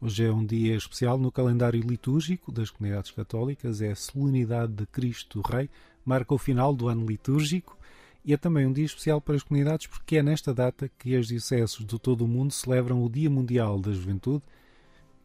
Hoje 0.00 0.24
é 0.24 0.30
um 0.30 0.46
dia 0.46 0.76
especial 0.76 1.18
no 1.18 1.32
calendário 1.32 1.80
litúrgico 1.80 2.52
das 2.52 2.70
comunidades 2.70 3.10
católicas, 3.10 3.82
é 3.82 3.90
a 3.90 3.96
Solenidade 3.96 4.72
de 4.72 4.86
Cristo 4.86 5.40
Rei, 5.40 5.68
marca 6.04 6.32
o 6.32 6.38
final 6.38 6.72
do 6.72 6.86
ano 6.86 7.04
litúrgico 7.04 7.76
e 8.24 8.32
é 8.32 8.36
também 8.36 8.66
um 8.66 8.72
dia 8.72 8.84
especial 8.84 9.20
para 9.20 9.34
as 9.34 9.42
comunidades 9.42 9.86
porque 9.86 10.16
é 10.16 10.22
nesta 10.22 10.54
data 10.54 10.90
que 10.98 11.16
as 11.16 11.26
dioceses 11.26 11.76
de 11.78 11.98
todo 11.98 12.24
o 12.24 12.28
mundo 12.28 12.52
celebram 12.52 13.02
o 13.02 13.10
Dia 13.10 13.28
Mundial 13.28 13.80
da 13.80 13.92
Juventude. 13.92 14.42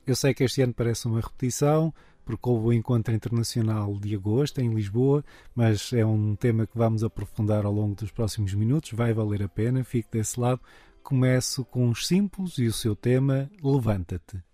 Eu 0.06 0.16
sei 0.16 0.34
que 0.34 0.44
este 0.44 0.62
ano 0.62 0.74
parece 0.74 1.06
uma 1.06 1.20
repetição, 1.20 1.94
porque 2.26 2.50
houve 2.50 2.68
o 2.68 2.74
Encontro 2.74 3.14
Internacional 3.14 3.94
de 4.00 4.16
Agosto 4.16 4.60
em 4.60 4.74
Lisboa, 4.74 5.24
mas 5.56 5.94
é 5.94 6.06
um 6.06 6.36
tema 6.36 6.66
que 6.66 6.78
vamos 6.78 7.04
aprofundar 7.04 7.66
ao 7.66 7.72
longo 7.72 7.96
dos 7.96 8.12
próximos 8.12 8.54
minutos, 8.54 8.92
vai 8.94 9.14
valer 9.14 9.44
a 9.44 9.50
pena, 9.50 9.84
fique 9.84 10.10
desse 10.12 10.40
lado. 10.40 10.62
Começo 11.04 11.64
com 11.66 11.90
os 11.90 12.06
simples 12.06 12.58
e 12.58 12.66
o 12.66 12.74
seu 12.74 12.96
tema 12.96 13.50
Levanta-te. 13.64 14.47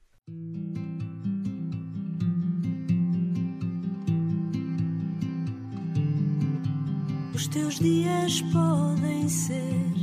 Teus 7.54 7.78
dias 7.78 8.42
podem 8.52 9.30
ser 9.30 9.94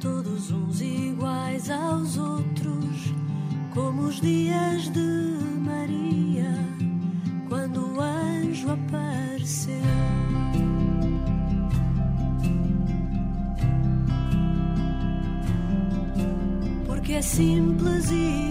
todos 0.00 0.50
uns 0.50 0.80
iguais 0.80 1.68
aos 1.70 2.16
outros, 2.16 3.12
como 3.74 4.04
os 4.04 4.18
dias 4.18 4.88
de 4.88 5.36
Maria, 5.60 6.50
quando 7.50 7.94
o 7.94 8.00
anjo 8.00 8.70
apareceu. 8.70 9.74
Porque 16.86 17.12
é 17.12 17.22
simples 17.22 18.10
e 18.10 18.47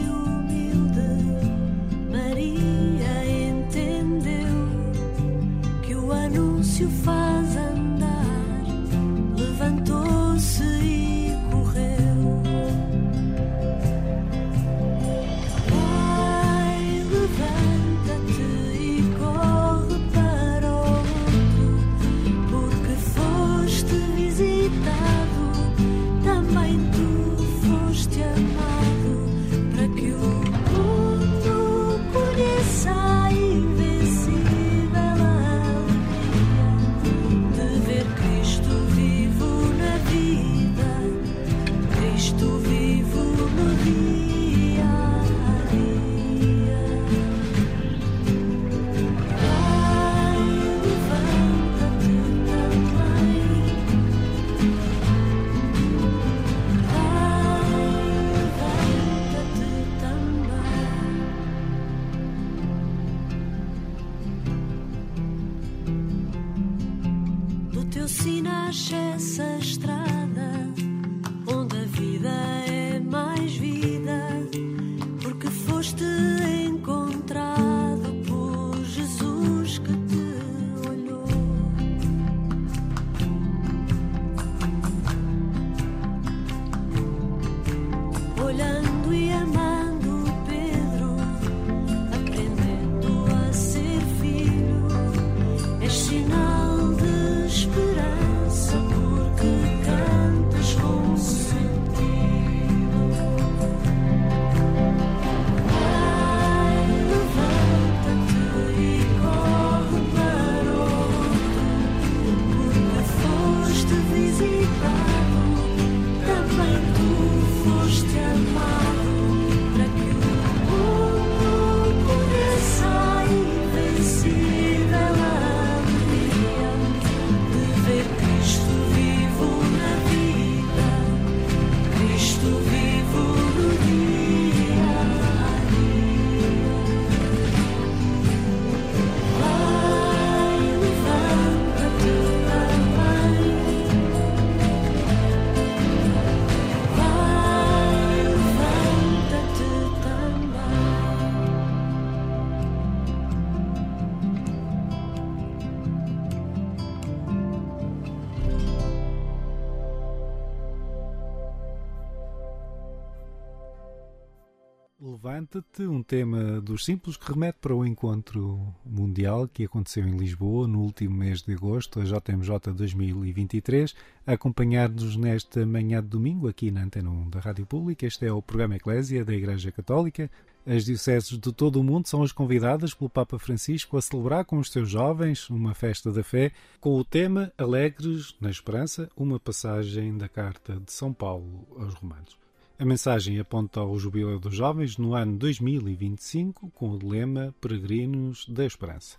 Levanta-te, 165.57 165.87
um 165.87 166.03
tema 166.03 166.61
dos 166.61 166.85
simples 166.85 167.17
que 167.17 167.31
remete 167.31 167.57
para 167.59 167.73
o 167.73 167.83
encontro 167.83 168.75
mundial 168.85 169.47
que 169.47 169.63
aconteceu 169.63 170.07
em 170.07 170.15
Lisboa 170.15 170.67
no 170.67 170.81
último 170.81 171.15
mês 171.15 171.41
de 171.41 171.53
agosto, 171.53 171.99
a 171.99 172.03
JMJ 172.03 172.73
2023, 172.75 173.95
a 174.27 174.33
acompanhar-nos 174.33 175.15
nesta 175.15 175.65
manhã 175.65 175.99
de 175.99 176.09
domingo 176.09 176.47
aqui 176.47 176.69
na 176.69 176.83
Antena 176.83 177.09
1 177.09 177.29
da 177.31 177.39
Rádio 177.39 177.65
Pública. 177.65 178.05
Este 178.05 178.27
é 178.27 178.31
o 178.31 178.39
programa 178.39 178.75
Eclésia 178.75 179.25
da 179.25 179.33
Igreja 179.33 179.71
Católica. 179.71 180.29
As 180.63 180.85
dioceses 180.85 181.29
de 181.39 181.51
todo 181.51 181.79
o 181.79 181.83
mundo 181.83 182.07
são 182.07 182.21
as 182.21 182.31
convidadas 182.31 182.93
pelo 182.93 183.09
Papa 183.09 183.39
Francisco 183.39 183.97
a 183.97 184.01
celebrar 184.01 184.45
com 184.45 184.59
os 184.59 184.71
seus 184.71 184.89
jovens 184.89 185.49
uma 185.49 185.73
festa 185.73 186.11
da 186.11 186.23
fé 186.23 186.51
com 186.79 186.93
o 186.99 187.03
tema 187.03 187.51
Alegres 187.57 188.35
na 188.39 188.51
Esperança, 188.51 189.09
uma 189.17 189.39
passagem 189.39 190.15
da 190.19 190.29
Carta 190.29 190.79
de 190.79 190.91
São 190.91 191.11
Paulo 191.11 191.65
aos 191.79 191.95
Romanos. 191.95 192.46
A 192.79 192.85
mensagem 192.85 193.39
aponta 193.39 193.79
ao 193.79 193.97
Jubileu 193.97 194.39
dos 194.39 194.53
Jovens 194.53 194.97
no 194.99 195.15
ano 195.15 195.35
2025 195.35 196.69
com 196.69 196.91
o 196.91 197.09
lema 197.09 197.51
Peregrinos 197.59 198.47
da 198.47 198.67
Esperança. 198.67 199.17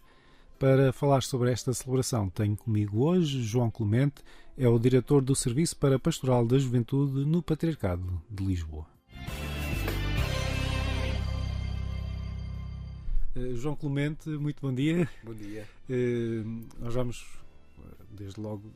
Para 0.61 0.93
falar 0.93 1.25
sobre 1.25 1.51
esta 1.51 1.75
celebração, 1.75 2.31
tenho 2.31 2.57
comigo 2.57 3.05
hoje 3.05 3.43
João 3.43 3.69
Clemente, 3.69 4.23
é 4.57 4.69
o 4.69 4.79
diretor 4.79 5.23
do 5.23 5.35
Serviço 5.35 5.77
para 5.77 5.97
a 5.97 5.99
Pastoral 5.99 6.47
da 6.47 6.57
Juventude 6.57 7.27
no 7.27 7.43
Patriarcado 7.43 8.23
de 8.31 8.45
Lisboa. 8.45 8.87
Uh, 13.35 13.57
João 13.57 13.75
Clemente, 13.75 14.29
muito 14.31 14.63
bom 14.63 14.73
dia. 14.73 15.09
Bom 15.25 15.35
dia. 15.35 15.67
Uh, 15.91 16.65
nós 16.79 16.95
vamos, 16.95 17.27
desde 18.09 18.41
logo, 18.41 18.73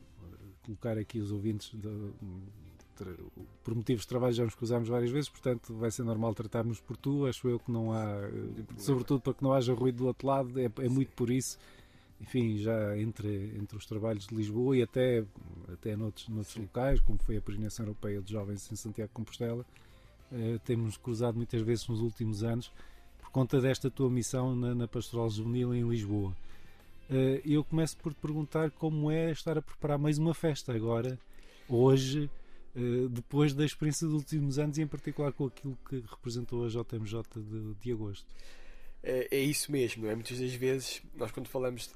colocar 0.61 0.97
aqui 0.97 1.19
os 1.19 1.31
ouvintes 1.31 1.71
de, 1.73 1.87
por 3.63 3.75
motivos 3.75 4.03
de 4.03 4.07
trabalho 4.07 4.33
já 4.33 4.43
nos 4.43 4.55
cruzamos 4.55 4.89
várias 4.89 5.11
vezes, 5.11 5.29
portanto 5.29 5.73
vai 5.73 5.91
ser 5.91 6.03
normal 6.03 6.33
tratarmos 6.33 6.79
por 6.79 6.97
tu. 6.97 7.25
Acho 7.25 7.47
eu 7.47 7.59
que 7.59 7.71
não 7.71 7.91
há, 7.91 8.29
sobretudo 8.77 9.21
para 9.21 9.33
que 9.33 9.43
não 9.43 9.53
haja 9.53 9.73
ruído 9.73 9.97
do 9.97 10.07
outro 10.07 10.27
lado, 10.27 10.59
é, 10.59 10.65
é 10.65 10.89
muito 10.89 11.11
por 11.13 11.29
isso. 11.29 11.57
Enfim, 12.21 12.57
já 12.57 12.97
entre, 12.97 13.53
entre 13.57 13.77
os 13.77 13.85
trabalhos 13.85 14.27
de 14.27 14.35
Lisboa 14.35 14.77
e 14.77 14.81
até, 14.81 15.25
até 15.71 15.95
noutros, 15.95 16.29
noutros 16.29 16.55
locais, 16.55 17.01
como 17.01 17.19
foi 17.19 17.35
a 17.35 17.41
Peregrinação 17.41 17.85
Europeia 17.85 18.21
de 18.21 18.31
Jovens 18.31 18.71
em 18.71 18.75
Santiago 18.75 19.09
de 19.09 19.13
Compostela, 19.13 19.65
eh, 20.31 20.57
temos 20.63 20.95
cruzado 20.95 21.35
muitas 21.35 21.61
vezes 21.61 21.87
nos 21.87 21.99
últimos 21.99 22.43
anos 22.43 22.71
por 23.19 23.29
conta 23.29 23.59
desta 23.59 23.91
tua 23.91 24.09
missão 24.09 24.55
na, 24.55 24.73
na 24.73 24.87
Pastoral 24.87 25.29
Juvenil 25.29 25.73
em 25.73 25.87
Lisboa. 25.87 26.33
Eh, 27.09 27.41
eu 27.45 27.63
começo 27.63 27.97
por 27.97 28.13
te 28.13 28.19
perguntar 28.19 28.71
como 28.71 29.11
é 29.11 29.31
estar 29.31 29.57
a 29.57 29.61
preparar 29.61 29.99
mais 29.99 30.17
uma 30.17 30.33
festa 30.33 30.73
agora, 30.73 31.19
hoje, 31.67 32.29
depois 33.11 33.53
da 33.53 33.63
experiência 33.63 34.07
dos 34.07 34.15
últimos 34.15 34.57
anos 34.57 34.77
e 34.77 34.81
em 34.81 34.87
particular 34.87 35.31
com 35.31 35.45
aquilo 35.45 35.77
que 35.87 36.03
representou 36.09 36.65
a 36.65 36.69
JMJ 36.69 37.21
de, 37.35 37.75
de 37.75 37.91
agosto. 37.91 38.25
É, 39.03 39.27
é, 39.31 39.39
isso 39.39 39.71
mesmo, 39.71 40.07
é? 40.07 40.15
muitas 40.15 40.39
das 40.39 40.53
vezes 40.53 41.01
nós 41.15 41.29
quando 41.31 41.47
falamos 41.49 41.91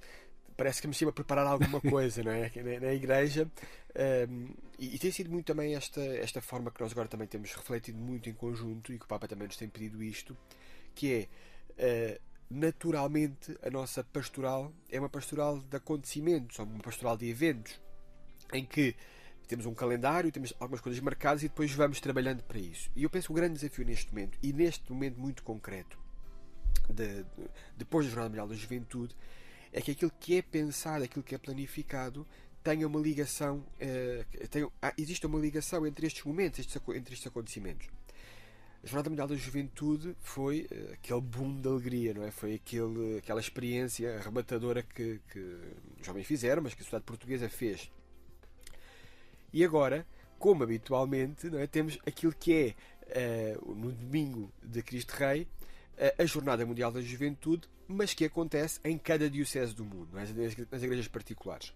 parece 0.57 0.81
que 0.81 0.87
me 0.87 0.91
estive 0.91 1.09
a 1.09 1.13
preparar 1.13 1.47
alguma 1.47 1.79
coisa 1.81 2.21
não 2.21 2.31
é? 2.31 2.51
na, 2.55 2.79
na 2.81 2.93
igreja 2.93 3.45
um, 3.45 3.49
ehm, 3.95 4.49
e, 4.77 4.95
e, 4.95 4.99
tem 4.99 5.09
sido 5.09 5.31
muito 5.31 5.45
também 5.45 5.73
esta, 5.73 6.01
esta 6.01 6.41
forma 6.41 6.69
que 6.69 6.81
nós 6.81 6.91
agora 6.91 7.07
também 7.07 7.27
temos 7.27 7.53
refletido 7.53 7.97
muito 7.97 8.29
em 8.29 8.33
conjunto 8.33 8.91
e 8.91 8.99
que 8.99 9.05
o 9.05 9.07
Papa 9.07 9.25
também 9.25 9.47
nos 9.47 9.55
tem 9.55 9.69
pedido 9.69 10.03
isto 10.03 10.35
que 10.93 11.29
é 11.79 12.17
uh, 12.17 12.21
naturalmente 12.49 13.57
a 13.63 13.69
nossa 13.69 14.03
pastoral 14.03 14.73
é 14.89 14.99
uma 14.99 15.09
pastoral 15.09 15.59
de 15.59 15.77
acontecimentos, 15.77 16.59
uma 16.59 16.79
pastoral 16.79 17.15
de 17.15 17.29
eventos 17.29 17.79
em 18.53 18.65
que 18.65 18.95
temos 19.47 19.65
um 19.65 19.73
calendário, 19.73 20.31
temos 20.31 20.53
algumas 20.59 20.81
coisas 20.81 21.01
marcadas 21.01 21.43
e 21.43 21.47
depois 21.47 21.71
vamos 21.71 21.99
trabalhando 21.99 22.43
para 22.43 22.59
isso. 22.59 22.89
E 22.95 23.03
eu 23.03 23.09
penso 23.09 23.27
que 23.27 23.31
o 23.31 23.35
grande 23.35 23.55
desafio 23.55 23.85
neste 23.85 24.13
momento, 24.13 24.37
e 24.43 24.51
neste 24.51 24.91
momento 24.91 25.19
muito 25.19 25.43
concreto, 25.43 25.97
de, 26.89 27.23
de, 27.23 27.25
depois 27.77 28.05
da 28.05 28.11
Jornada 28.11 28.29
Mundial 28.29 28.47
da 28.47 28.55
Juventude, 28.55 29.15
é 29.71 29.81
que 29.81 29.91
aquilo 29.91 30.11
que 30.19 30.37
é 30.37 30.41
pensado, 30.41 31.03
aquilo 31.03 31.23
que 31.23 31.35
é 31.35 31.37
planificado, 31.37 32.27
tenha 32.63 32.85
uma 32.85 32.99
ligação, 32.99 33.57
uh, 33.59 34.47
tenha, 34.49 34.69
ah, 34.81 34.93
existe 34.97 35.25
uma 35.25 35.39
ligação 35.39 35.87
entre 35.87 36.05
estes 36.05 36.23
momentos, 36.23 36.59
estes, 36.59 36.75
entre 36.75 37.13
estes 37.13 37.27
acontecimentos. 37.27 37.87
A 38.83 38.87
Jornada 38.87 39.09
Mundial 39.09 39.27
da 39.27 39.35
Juventude 39.35 40.15
foi 40.19 40.67
uh, 40.71 40.93
aquele 40.93 41.21
boom 41.21 41.61
de 41.61 41.67
alegria, 41.67 42.13
não 42.13 42.23
é? 42.23 42.31
Foi 42.31 42.55
aquele, 42.55 43.19
aquela 43.19 43.39
experiência 43.39 44.17
arrebatadora 44.17 44.83
que, 44.83 45.21
que 45.31 45.39
os 45.99 46.05
jovens 46.05 46.25
fizeram, 46.25 46.61
mas 46.61 46.73
que 46.73 46.81
a 46.81 46.83
sociedade 46.83 47.05
portuguesa 47.05 47.47
fez 47.47 47.89
e 49.57 49.65
agora, 49.65 50.05
como 50.37 50.63
habitualmente, 50.63 51.47
é? 51.57 51.65
temos 51.65 51.97
aquilo 52.05 52.31
que 52.31 52.75
é 53.09 53.55
uh, 53.57 53.73
no 53.73 53.91
domingo 53.91 54.53
de 54.61 54.83
Cristo 54.83 55.13
Rei, 55.13 55.47
uh, 55.93 56.21
a 56.21 56.25
Jornada 56.25 56.63
Mundial 56.63 56.91
da 56.91 57.01
Juventude, 57.01 57.67
mas 57.87 58.13
que 58.13 58.23
acontece 58.23 58.79
em 58.83 58.99
cada 58.99 59.27
diocese 59.27 59.73
do 59.73 59.83
mundo, 59.83 60.09
é? 60.15 60.19
nas 60.71 60.83
igrejas 60.83 61.07
particulares. 61.07 61.73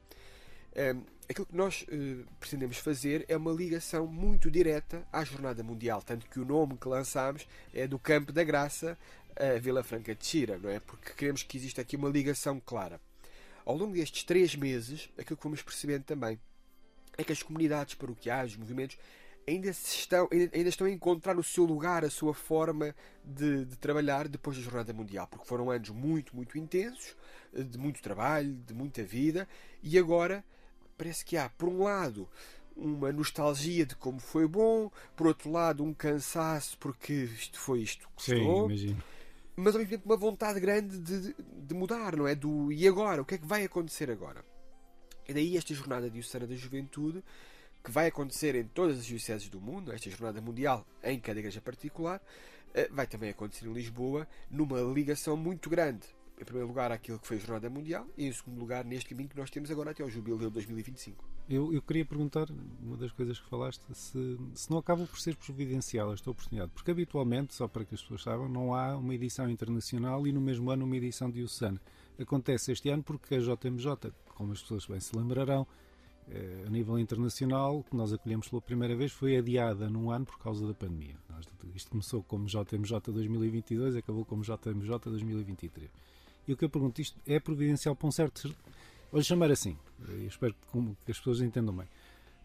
Um, 0.76 1.02
aquilo 1.28 1.48
que 1.48 1.56
nós 1.56 1.82
uh, 1.82 2.24
pretendemos 2.39 2.78
fazer 2.78 3.26
é 3.28 3.36
uma 3.36 3.52
ligação 3.52 4.06
muito 4.06 4.52
direta 4.52 5.04
à 5.12 5.24
Jornada 5.24 5.63
Mundial, 5.63 6.04
tanto 6.04 6.30
que 6.30 6.39
o 6.39 6.46
nome 6.46 6.78
que 6.78 6.88
lançámos 6.88 7.48
é 7.74 7.88
do 7.88 7.98
Campo 7.98 8.32
da 8.32 8.44
Graça 8.44 8.96
a 9.36 9.58
Vila 9.58 9.82
Franca 9.82 10.13
de 10.13 10.24
Xira, 10.24 10.60
não 10.60 10.70
é? 10.70 10.80
Porque 10.80 11.13
queremos 11.13 11.41
que 11.41 11.58
exista 11.58 11.82
aqui 11.82 11.96
uma 11.96 12.10
ligação 12.10 12.62
clara. 12.63 13.02
Ao 13.65 13.76
longo 13.76 13.94
destes 13.94 14.24
três 14.24 14.56
meses, 14.56 15.10
aquilo 15.17 15.38
que 15.38 15.44
vamos 15.44 15.63
percebendo 15.63 16.04
também 16.04 16.39
é 17.17 17.24
que 17.24 17.32
as 17.32 17.43
comunidades 17.43 17.95
paroquiais, 17.95 18.52
os 18.52 18.58
movimentos, 18.58 18.97
ainda, 19.47 19.69
estão, 19.69 20.28
ainda 20.32 20.69
estão 20.69 20.88
a 20.88 20.91
encontrar 20.91 21.38
o 21.38 21.43
seu 21.43 21.65
lugar, 21.65 22.06
a 22.06 22.10
sua 22.10 22.34
forma 22.34 22.95
de, 23.24 23.65
de, 23.65 23.78
trabalhar 23.78 24.28
depois 24.28 24.58
da 24.58 24.63
Jornada 24.63 24.93
Mundial, 24.93 25.28
porque 25.28 25.45
foram 25.45 25.69
anos 25.69 25.89
muito, 25.89 26.36
muito 26.36 26.58
intensos, 26.58 27.15
de 27.54 27.78
muito 27.78 28.02
trabalho, 28.02 28.54
de 28.54 28.74
muita 28.74 29.04
vida, 29.04 29.47
e 29.84 29.97
agora 29.97 30.43
parece 30.97 31.26
que 31.26 31.38
há, 31.38 31.50
por 31.50 31.67
um 31.67 31.84
lado, 31.84 32.30
uma 32.76 33.12
nostalgia 33.12 33.86
de 33.86 33.95
como 33.95 34.19
foi 34.19 34.47
bom, 34.47 34.91
por 35.15 35.28
outro 35.28 35.52
lado, 35.52 35.84
um 35.84 35.93
cansaço 35.93 36.78
porque 36.78 37.13
isto 37.13 37.60
foi 37.60 37.82
isto 37.82 38.08
que 38.15 38.24
Sim, 38.24 38.65
imagino. 38.65 39.04
Mas 39.56 39.76
ao 39.76 39.80
mesmo 39.80 39.91
tempo 39.91 40.06
uma 40.06 40.17
vontade 40.17 40.60
grande 40.60 40.97
de, 40.97 41.36
de 41.36 41.74
mudar, 41.74 42.15
não 42.15 42.28
é? 42.28 42.34
Do 42.34 42.71
e 42.71 42.88
agora? 42.88 43.21
O 43.21 43.26
que 43.26 43.36
é 43.36 43.38
que 43.38 43.45
vai 43.45 43.65
acontecer 43.65 44.10
agora? 44.10 44.43
E 45.32 45.34
daí 45.34 45.56
esta 45.56 45.74
jornada 45.74 46.10
diocesana 46.10 46.46
da 46.46 46.56
juventude, 46.56 47.24
que 47.82 47.89
vai 47.89 48.08
acontecer 48.08 48.54
em 48.54 48.65
todas 48.65 49.00
as 49.00 49.06
dioceses 49.06 49.48
do 49.48 49.62
mundo, 49.62 49.94
esta 49.94 50.10
jornada 50.10 50.41
mundial 50.41 50.86
em 51.02 51.17
cada 51.22 51.39
igreja 51.39 51.62
particular, 51.62 52.22
eh, 52.74 52.89
vai 52.91 53.08
também 53.08 53.30
acontecer 53.30 53.65
em 53.65 53.72
Lisboa, 53.72 54.28
numa 54.50 54.82
ligação 54.82 55.38
muito 55.38 55.70
grande 55.70 56.06
em 56.38 56.44
primeiro 56.44 56.67
lugar, 56.67 56.91
aquilo 56.91 57.20
que 57.20 57.28
foi 57.28 57.38
a 57.38 57.39
Jornada 57.39 57.70
Mundial 57.70 58.08
e, 58.17 58.26
em 58.26 58.34
segundo 58.34 58.60
lugar, 58.60 58.84
neste 58.84 59.08
caminho 59.08 59.30
que 59.30 59.38
nós 59.38 59.52
temos 59.52 59.70
agora 59.70 59.91
até 59.91 60.02
ao 60.02 60.10
Jubileu 60.10 60.39
de 60.39 60.50
2025. 60.50 61.24
Eu, 61.48 61.72
eu 61.72 61.82
queria 61.84 62.04
perguntar, 62.04 62.48
uma 62.82 62.98
das 62.98 63.12
coisas 63.12 63.39
que 63.39 63.48
falaste, 63.48 63.84
se, 63.94 64.39
se 64.56 64.72
não 64.72 64.80
acaba 64.80 65.06
por 65.06 65.20
ser 65.20 65.36
providencial 65.36 66.12
esta 66.12 66.32
oportunidade, 66.32 66.72
porque 66.74 66.89
habitualmente, 66.89 67.54
só 67.54 67.67
para 67.67 67.86
que 67.86 67.94
as 67.94 68.02
pessoas 68.02 68.24
saibam, 68.24 68.50
não 68.50 68.74
há 68.74 68.98
uma 68.98 69.13
edição 69.13 69.48
internacional 69.48 70.26
e 70.26 70.32
no 70.32 70.41
mesmo 70.41 70.72
ano 70.72 70.84
uma 70.84 70.98
edição 70.98 71.30
diocesana. 71.30 71.80
Acontece 72.21 72.71
este 72.71 72.89
ano 72.89 73.03
porque 73.03 73.36
a 73.36 73.39
JMJ, 73.39 74.12
como 74.36 74.53
as 74.53 74.62
pessoas 74.62 74.86
bem 74.86 74.99
se 74.99 75.15
lembrarão, 75.17 75.65
eh, 76.29 76.63
a 76.67 76.69
nível 76.69 76.99
internacional, 76.99 77.84
que 77.84 77.95
nós 77.95 78.13
acolhemos 78.13 78.47
pela 78.47 78.62
primeira 78.62 78.95
vez, 78.95 79.12
foi 79.12 79.38
adiada 79.38 79.89
num 79.89 80.12
ano 80.12 80.25
por 80.25 80.38
causa 80.38 80.67
da 80.67 80.73
pandemia. 80.73 81.15
Isto 81.75 81.91
começou 81.91 82.23
como 82.23 82.45
JMJ 82.45 83.12
2022 83.12 83.95
e 83.95 83.97
acabou 83.99 84.23
como 84.25 84.43
JMJ 84.43 84.99
2023. 85.05 85.89
E 86.47 86.53
o 86.53 86.57
que 86.57 86.65
eu 86.65 86.69
pergunto, 86.69 87.01
isto 87.01 87.19
é 87.25 87.39
providencial 87.39 87.95
para 87.95 88.07
um 88.07 88.12
certo. 88.12 88.53
Vou 89.12 89.21
chamar 89.23 89.51
assim, 89.51 89.77
eu 90.07 90.27
espero 90.27 90.55
que 91.05 91.12
as 91.12 91.17
pessoas 91.17 91.41
entendam 91.41 91.75
bem. 91.75 91.88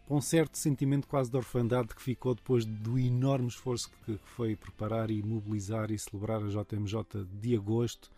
Para 0.07 0.17
um 0.17 0.21
certo 0.21 0.57
sentimento 0.57 1.09
quase 1.09 1.31
de 1.31 1.37
orfandade 1.37 1.95
que 1.95 2.03
ficou 2.03 2.35
depois 2.35 2.65
do 2.65 2.99
enorme 2.99 3.49
esforço 3.49 3.91
que 4.05 4.19
foi 4.37 4.55
preparar 4.55 5.11
e 5.11 5.23
mobilizar 5.23 5.91
e 5.91 5.99
celebrar 5.99 6.43
a 6.43 6.49
JMJ 6.49 7.25
de 7.41 7.57
agosto, 7.57 8.11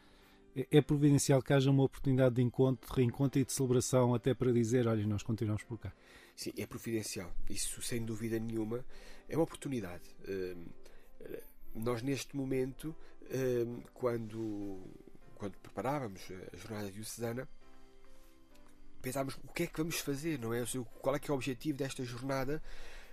é, 0.58 0.78
é 0.78 0.80
providencial 0.80 1.42
que 1.42 1.52
haja 1.52 1.70
uma 1.70 1.84
oportunidade 1.84 2.34
de 2.34 2.42
encontro, 2.42 2.88
de 2.88 2.96
reencontro 2.96 3.40
e 3.40 3.44
de 3.44 3.52
celebração 3.52 4.14
até 4.14 4.34
para 4.34 4.52
dizer, 4.52 4.86
olha, 4.86 5.06
nós 5.06 5.22
continuamos 5.22 5.62
por 5.62 5.78
cá. 5.78 5.92
Sim, 6.34 6.52
é 6.56 6.66
providencial. 6.66 7.32
Isso, 7.48 7.80
sem 7.82 8.04
dúvida 8.04 8.38
nenhuma, 8.38 8.84
é 9.28 9.36
uma 9.36 9.44
oportunidade. 9.44 10.04
Hum, 10.28 10.66
nós, 11.74 12.02
neste 12.02 12.36
momento, 12.36 12.94
hum, 13.30 13.82
quando 13.94 14.80
quando 15.38 15.56
preparávamos 15.58 16.20
a 16.52 16.56
jornada 16.56 16.90
diocesana, 16.90 17.48
pensávamos 19.00 19.38
o 19.44 19.52
que 19.52 19.62
é 19.62 19.66
que 19.68 19.78
vamos 19.78 20.00
fazer, 20.00 20.38
não 20.38 20.52
é? 20.52 20.64
Qual 21.00 21.14
é 21.14 21.18
que 21.18 21.30
é 21.30 21.32
o 21.32 21.36
objetivo 21.36 21.78
desta 21.78 22.04
jornada? 22.04 22.60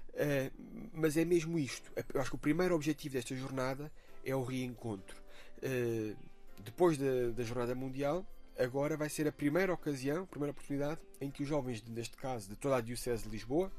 Uh, 0.10 0.90
mas 0.92 1.16
é 1.18 1.24
mesmo 1.24 1.60
isto. 1.60 1.92
Eu 2.14 2.20
acho 2.20 2.32
que 2.32 2.36
o 2.36 2.40
primeiro 2.40 2.74
objetivo 2.74 3.14
desta 3.14 3.36
jornada 3.36 3.92
é 4.24 4.36
o 4.36 4.44
reencontro. 4.44 5.24
Depois 6.64 6.98
da, 6.98 7.32
da, 7.36 7.44
Jornada 7.44 7.76
Mundial, 7.76 8.26
agora 8.58 8.96
vai 8.98 9.10
ser 9.10 9.28
a 9.28 9.32
primeira 9.32 9.74
ocasião, 9.74 10.24
a 10.24 10.28
primeira 10.28 10.52
oportunidade 10.52 11.00
em 11.20 11.30
que 11.30 11.44
os 11.44 11.50
jovens, 11.50 11.84
neste 11.88 12.18
caso, 12.18 12.50
de 12.50 12.56
toda 12.56 12.78
a 12.78 12.82
Diocese 12.82 13.24
de 13.24 13.30
Lisboa, 13.30 13.72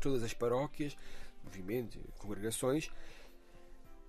todas 0.00 0.22
as 0.22 0.32
paróquias, 0.32 0.96
movimentos, 1.44 1.98
congregações, 2.18 2.90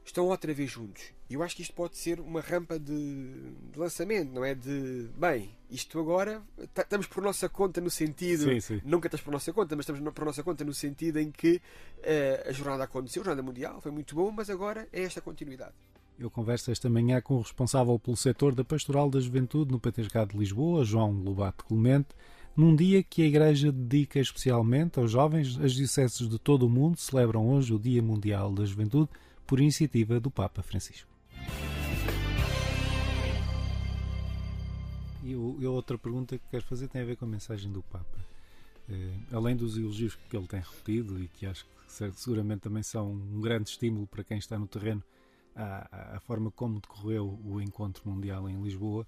estão 0.06 0.26
outra 0.26 0.54
vez 0.54 0.70
juntos. 0.70 1.04
E 1.30 1.36
eu 1.36 1.44
acho 1.44 1.56
que 1.56 1.62
isto 1.62 1.74
pode 1.74 1.98
ser 1.98 2.20
uma 2.20 2.42
rampa 2.42 2.78
de, 2.78 3.54
de 3.72 3.80
lançamento, 3.80 4.32
não 4.32 4.44
é? 4.44 4.54
De 4.54 5.10
bem, 5.18 5.56
isto 5.70 6.00
agora 6.00 6.44
estamos 6.58 7.08
por 7.08 7.24
nossa 7.24 7.48
conta 7.48 7.80
no 7.80 7.90
sentido. 7.90 8.44
Sim, 8.44 8.60
sim. 8.60 8.82
Nunca 8.84 9.08
estás 9.08 9.22
por 9.22 9.32
nossa 9.32 9.52
conta, 9.54 9.76
mas 9.76 9.84
estamos 9.84 10.14
por 10.14 10.26
nossa 10.26 10.44
conta 10.44 10.64
no 10.64 10.74
sentido 10.74 11.20
em 11.20 11.32
que 11.32 11.62
uh, 12.00 12.50
a 12.50 12.52
jornada 12.52 12.84
aconteceu, 12.84 13.22
a 13.22 13.26
jornada 13.26 13.42
mundial, 13.42 13.82
foi 13.82 13.92
muito 13.92 14.14
bom, 14.14 14.32
mas 14.32 14.50
agora 14.50 14.88
é 14.92 15.04
esta 15.04 15.22
continuidade. 15.22 15.74
Eu 16.20 16.30
converso 16.30 16.72
esta 16.72 16.90
manhã 16.90 17.20
com 17.22 17.36
o 17.36 17.42
responsável 17.42 17.98
pelo 17.98 18.16
setor 18.16 18.54
da 18.54 18.64
Pastoral 18.64 19.10
da 19.10 19.20
Juventude 19.20 19.72
no 19.72 19.80
Patriarcado 19.80 20.32
de 20.32 20.38
Lisboa, 20.38 20.86
João 20.86 21.12
Lobato 21.12 21.66
Clemente, 21.66 22.10
num 22.56 22.76
dia 22.76 23.02
que 23.02 23.24
a 23.24 23.26
Igreja 23.26 23.72
dedica 23.72 24.20
especialmente 24.20 25.00
aos 25.00 25.10
jovens, 25.10 25.60
as 25.60 25.74
dioceses 25.74 26.30
de 26.30 26.38
todo 26.38 26.68
o 26.68 26.70
mundo 26.70 26.98
celebram 26.98 27.50
hoje 27.50 27.74
o 27.74 27.80
Dia 27.80 28.02
Mundial 28.02 28.52
da 28.54 28.64
Juventude 28.64 29.10
por 29.48 29.60
iniciativa 29.60 30.20
do 30.20 30.30
Papa 30.30 30.62
Francisco. 30.62 31.12
E 35.24 35.36
outra 35.66 35.98
pergunta 35.98 36.38
que 36.38 36.44
quero 36.52 36.64
fazer 36.66 36.90
tem 36.90 37.02
a 37.02 37.06
ver 37.06 37.16
com 37.16 37.26
a 37.26 37.28
mensagem 37.28 37.72
do 37.72 37.82
Papa. 37.82 38.20
Eh, 38.90 39.14
além 39.32 39.56
dos 39.56 39.78
elogios 39.78 40.16
que 40.30 40.36
ele 40.36 40.48
tem 40.48 40.60
repetido 40.60 41.24
e 41.24 41.28
que 41.30 41.46
acho 41.46 41.66
que 41.66 42.12
seguramente 42.16 42.62
também 42.62 42.84
são 42.84 43.14
um 43.14 43.42
grande 43.42 43.70
estímulo 43.70 44.06
para 44.06 44.24
quem 44.24 44.38
está 44.38 44.60
no 44.60 44.68
terreno 44.68 45.02
à, 45.56 46.16
à 46.16 46.20
forma 46.20 46.52
como 46.52 46.80
decorreu 46.80 47.40
o 47.46 47.62
encontro 47.62 48.10
mundial 48.10 48.50
em 48.50 48.62
Lisboa, 48.62 49.08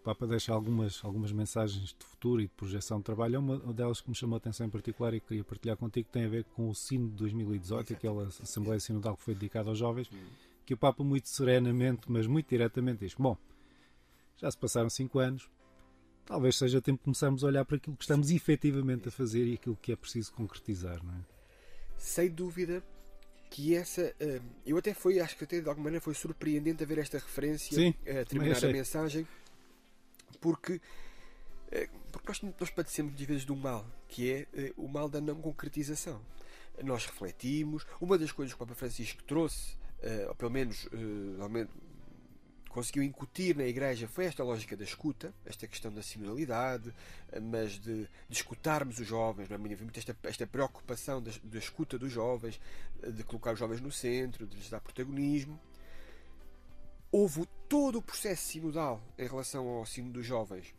o 0.00 0.02
Papa 0.02 0.26
deixa 0.26 0.52
algumas, 0.52 1.04
algumas 1.04 1.30
mensagens 1.30 1.94
de 1.94 2.06
futuro 2.06 2.40
e 2.40 2.46
de 2.46 2.54
projeção 2.54 2.98
de 2.98 3.04
trabalho. 3.04 3.38
Uma 3.38 3.58
delas 3.74 4.00
que 4.00 4.08
me 4.08 4.14
chamou 4.14 4.36
a 4.36 4.38
atenção 4.38 4.66
em 4.66 4.70
particular 4.70 5.12
e 5.12 5.20
que 5.20 5.26
queria 5.26 5.44
partilhar 5.44 5.76
contigo 5.76 6.08
tem 6.10 6.24
a 6.24 6.28
ver 6.28 6.44
com 6.44 6.70
o 6.70 6.74
Sino 6.74 7.10
de 7.10 7.16
2018, 7.16 7.92
aquela 7.92 8.26
Assembleia 8.28 8.80
Sinodal 8.80 9.14
que 9.14 9.22
foi 9.22 9.34
dedicada 9.34 9.68
aos 9.68 9.78
jovens, 9.78 10.10
que 10.64 10.72
o 10.72 10.76
Papa 10.76 11.04
muito 11.04 11.28
serenamente, 11.28 12.10
mas 12.10 12.26
muito 12.26 12.48
diretamente 12.48 13.00
diz: 13.00 13.14
Bom, 13.14 13.36
já 14.38 14.50
se 14.50 14.56
passaram 14.56 14.88
cinco 14.88 15.18
anos, 15.18 15.50
talvez 16.24 16.56
seja 16.56 16.80
tempo 16.80 16.98
de 16.98 17.04
começarmos 17.04 17.44
a 17.44 17.48
olhar 17.48 17.66
para 17.66 17.76
aquilo 17.76 17.94
que 17.94 18.04
estamos 18.04 18.30
efetivamente 18.30 19.08
a 19.08 19.12
fazer 19.12 19.46
e 19.46 19.54
aquilo 19.54 19.76
que 19.76 19.92
é 19.92 19.96
preciso 19.96 20.32
concretizar, 20.32 21.04
não 21.04 21.12
é? 21.12 21.20
Sem 21.98 22.30
dúvida 22.30 22.82
que 23.50 23.74
essa. 23.74 24.14
Uh, 24.20 24.40
eu 24.64 24.78
até 24.78 24.94
fui, 24.94 25.20
acho 25.20 25.36
que 25.36 25.44
até 25.44 25.60
de 25.60 25.68
alguma 25.68 25.84
maneira 25.84 26.02
foi 26.02 26.14
surpreendente 26.14 26.82
a 26.82 26.86
ver 26.86 26.98
esta 26.98 27.18
referência 27.18 27.74
Sim, 27.74 27.92
a 28.02 28.24
terminar 28.24 28.64
a 28.64 28.68
mensagem 28.68 29.26
porque, 30.40 30.80
eh, 31.70 31.88
porque 32.10 32.28
nós, 32.28 32.40
nós 32.58 32.70
padecemos 32.70 33.12
muitas 33.12 33.26
vezes 33.26 33.50
um 33.50 33.56
mal, 33.56 33.84
que 34.08 34.32
é 34.32 34.46
eh, 34.54 34.72
o 34.76 34.88
mal 34.88 35.08
da 35.08 35.20
não 35.20 35.34
concretização. 35.34 36.22
Nós 36.82 37.04
refletimos, 37.04 37.84
uma 38.00 38.16
das 38.16 38.32
coisas 38.32 38.54
que 38.54 38.62
o 38.62 38.66
Papa 38.66 38.78
Francisco 38.78 39.22
trouxe, 39.24 39.76
ou 40.28 40.34
pelo 40.34 40.50
menos 40.50 40.88
conseguiu 42.70 43.02
incutir 43.02 43.54
na 43.54 43.64
Igreja 43.64 44.08
foi 44.08 44.24
esta 44.24 44.42
lógica 44.42 44.76
da 44.76 44.84
escuta, 44.84 45.34
esta 45.44 45.66
questão 45.66 45.92
da 45.92 46.02
sinodalidade, 46.02 46.94
mas 47.42 47.72
de, 47.72 48.04
de 48.04 48.08
escutarmos 48.30 48.98
os 48.98 49.06
jovens, 49.06 49.48
não 49.48 49.56
é? 49.56 49.58
muito 49.58 49.98
esta, 49.98 50.16
esta 50.24 50.46
preocupação 50.46 51.22
da, 51.22 51.30
da, 51.44 51.58
escuta 51.58 51.98
dos 51.98 52.10
jovens, 52.10 52.58
de 53.06 53.22
colocar 53.24 53.52
os 53.52 53.58
jovens 53.58 53.80
no 53.80 53.92
centro, 53.92 54.46
de 54.46 54.56
lhes 54.56 54.70
dar 54.70 54.80
protagonismo 54.80 55.60
houve 57.12 57.44
todo 57.68 57.98
o 57.98 58.02
processo 58.02 58.52
sinodal 58.52 59.02
em 59.18 59.26
relação 59.26 59.66
ao 59.66 59.84
sino 59.84 60.12
dos 60.12 60.24
jovens 60.24 60.72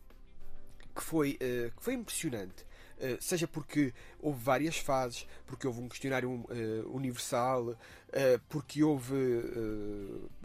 que 0.96 1.04
foi, 1.04 1.36
uh, 1.36 1.76
que 1.76 1.84
foi 1.84 1.94
impressionante. 1.94 2.66
Uh, 2.98 3.18
seja 3.20 3.48
porque 3.48 3.94
houve 4.20 4.44
várias 4.44 4.78
fases, 4.78 5.26
porque 5.46 5.66
houve 5.66 5.82
um 5.82 5.90
questionário 5.90 6.30
uh, 6.30 6.46
universal, 6.96 7.76
porque 8.50 8.84
houve 8.84 9.16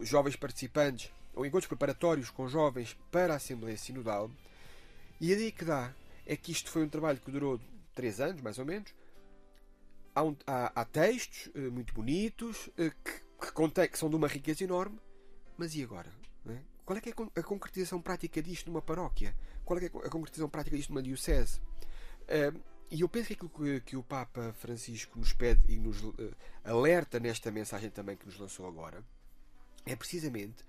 jovens 0.00 0.36
participantes 0.36 1.10
ou 1.36 1.46
encontros 1.46 1.68
preparatórios 1.68 2.30
com 2.30 2.48
jovens 2.48 2.96
para 3.12 3.34
a 3.34 3.36
Assembleia 3.36 3.76
Sinodal. 3.76 4.30
E 5.20 5.30
a 5.30 5.34
ideia 5.34 5.52
que 5.52 5.64
dá 5.64 5.94
é 6.24 6.36
que 6.36 6.50
isto 6.50 6.70
foi 6.70 6.82
um 6.82 6.88
trabalho 6.88 7.20
que 7.20 7.30
durou 7.30 7.60
três 7.94 8.20
anos, 8.20 8.40
mais 8.42 8.58
ou 8.58 8.64
menos. 8.64 8.92
Há, 10.14 10.24
um, 10.24 10.34
há, 10.46 10.72
há 10.74 10.84
textos 10.84 11.52
muito 11.70 11.94
bonitos 11.94 12.70
que, 12.76 13.20
que, 13.40 13.52
contém, 13.52 13.88
que 13.88 13.98
são 13.98 14.08
de 14.08 14.16
uma 14.16 14.26
riqueza 14.26 14.64
enorme, 14.64 14.98
mas 15.56 15.74
e 15.74 15.82
agora? 15.82 16.10
É? 16.48 16.58
Qual 16.84 16.96
é 16.96 17.00
que 17.00 17.10
é 17.10 17.12
a 17.12 17.42
concretização 17.42 18.00
prática 18.00 18.42
disto 18.42 18.68
numa 18.68 18.80
paróquia? 18.80 19.34
Qual 19.64 19.78
é, 19.78 19.84
é 19.84 19.86
a 19.86 20.10
concretização 20.10 20.48
prática 20.48 20.76
disto 20.76 20.90
numa 20.90 21.02
diocese? 21.02 21.60
Uh, 22.22 22.58
e 22.90 23.00
eu 23.00 23.08
penso 23.08 23.26
que 23.26 23.32
aquilo 23.34 23.50
que, 23.50 23.80
que, 23.80 23.96
o 23.96 24.02
Papa 24.02 24.54
Francisco 24.58 25.18
nos 25.18 25.32
pede 25.32 25.60
e 25.68 25.76
nos 25.76 26.02
uh, 26.02 26.14
alerta 26.64 27.18
nesta 27.18 27.50
mensagem 27.50 27.90
também 27.90 28.16
que 28.16 28.24
nos 28.24 28.38
lançou 28.38 28.66
agora 28.66 29.04
é 29.84 29.94
precisamente 29.96 30.64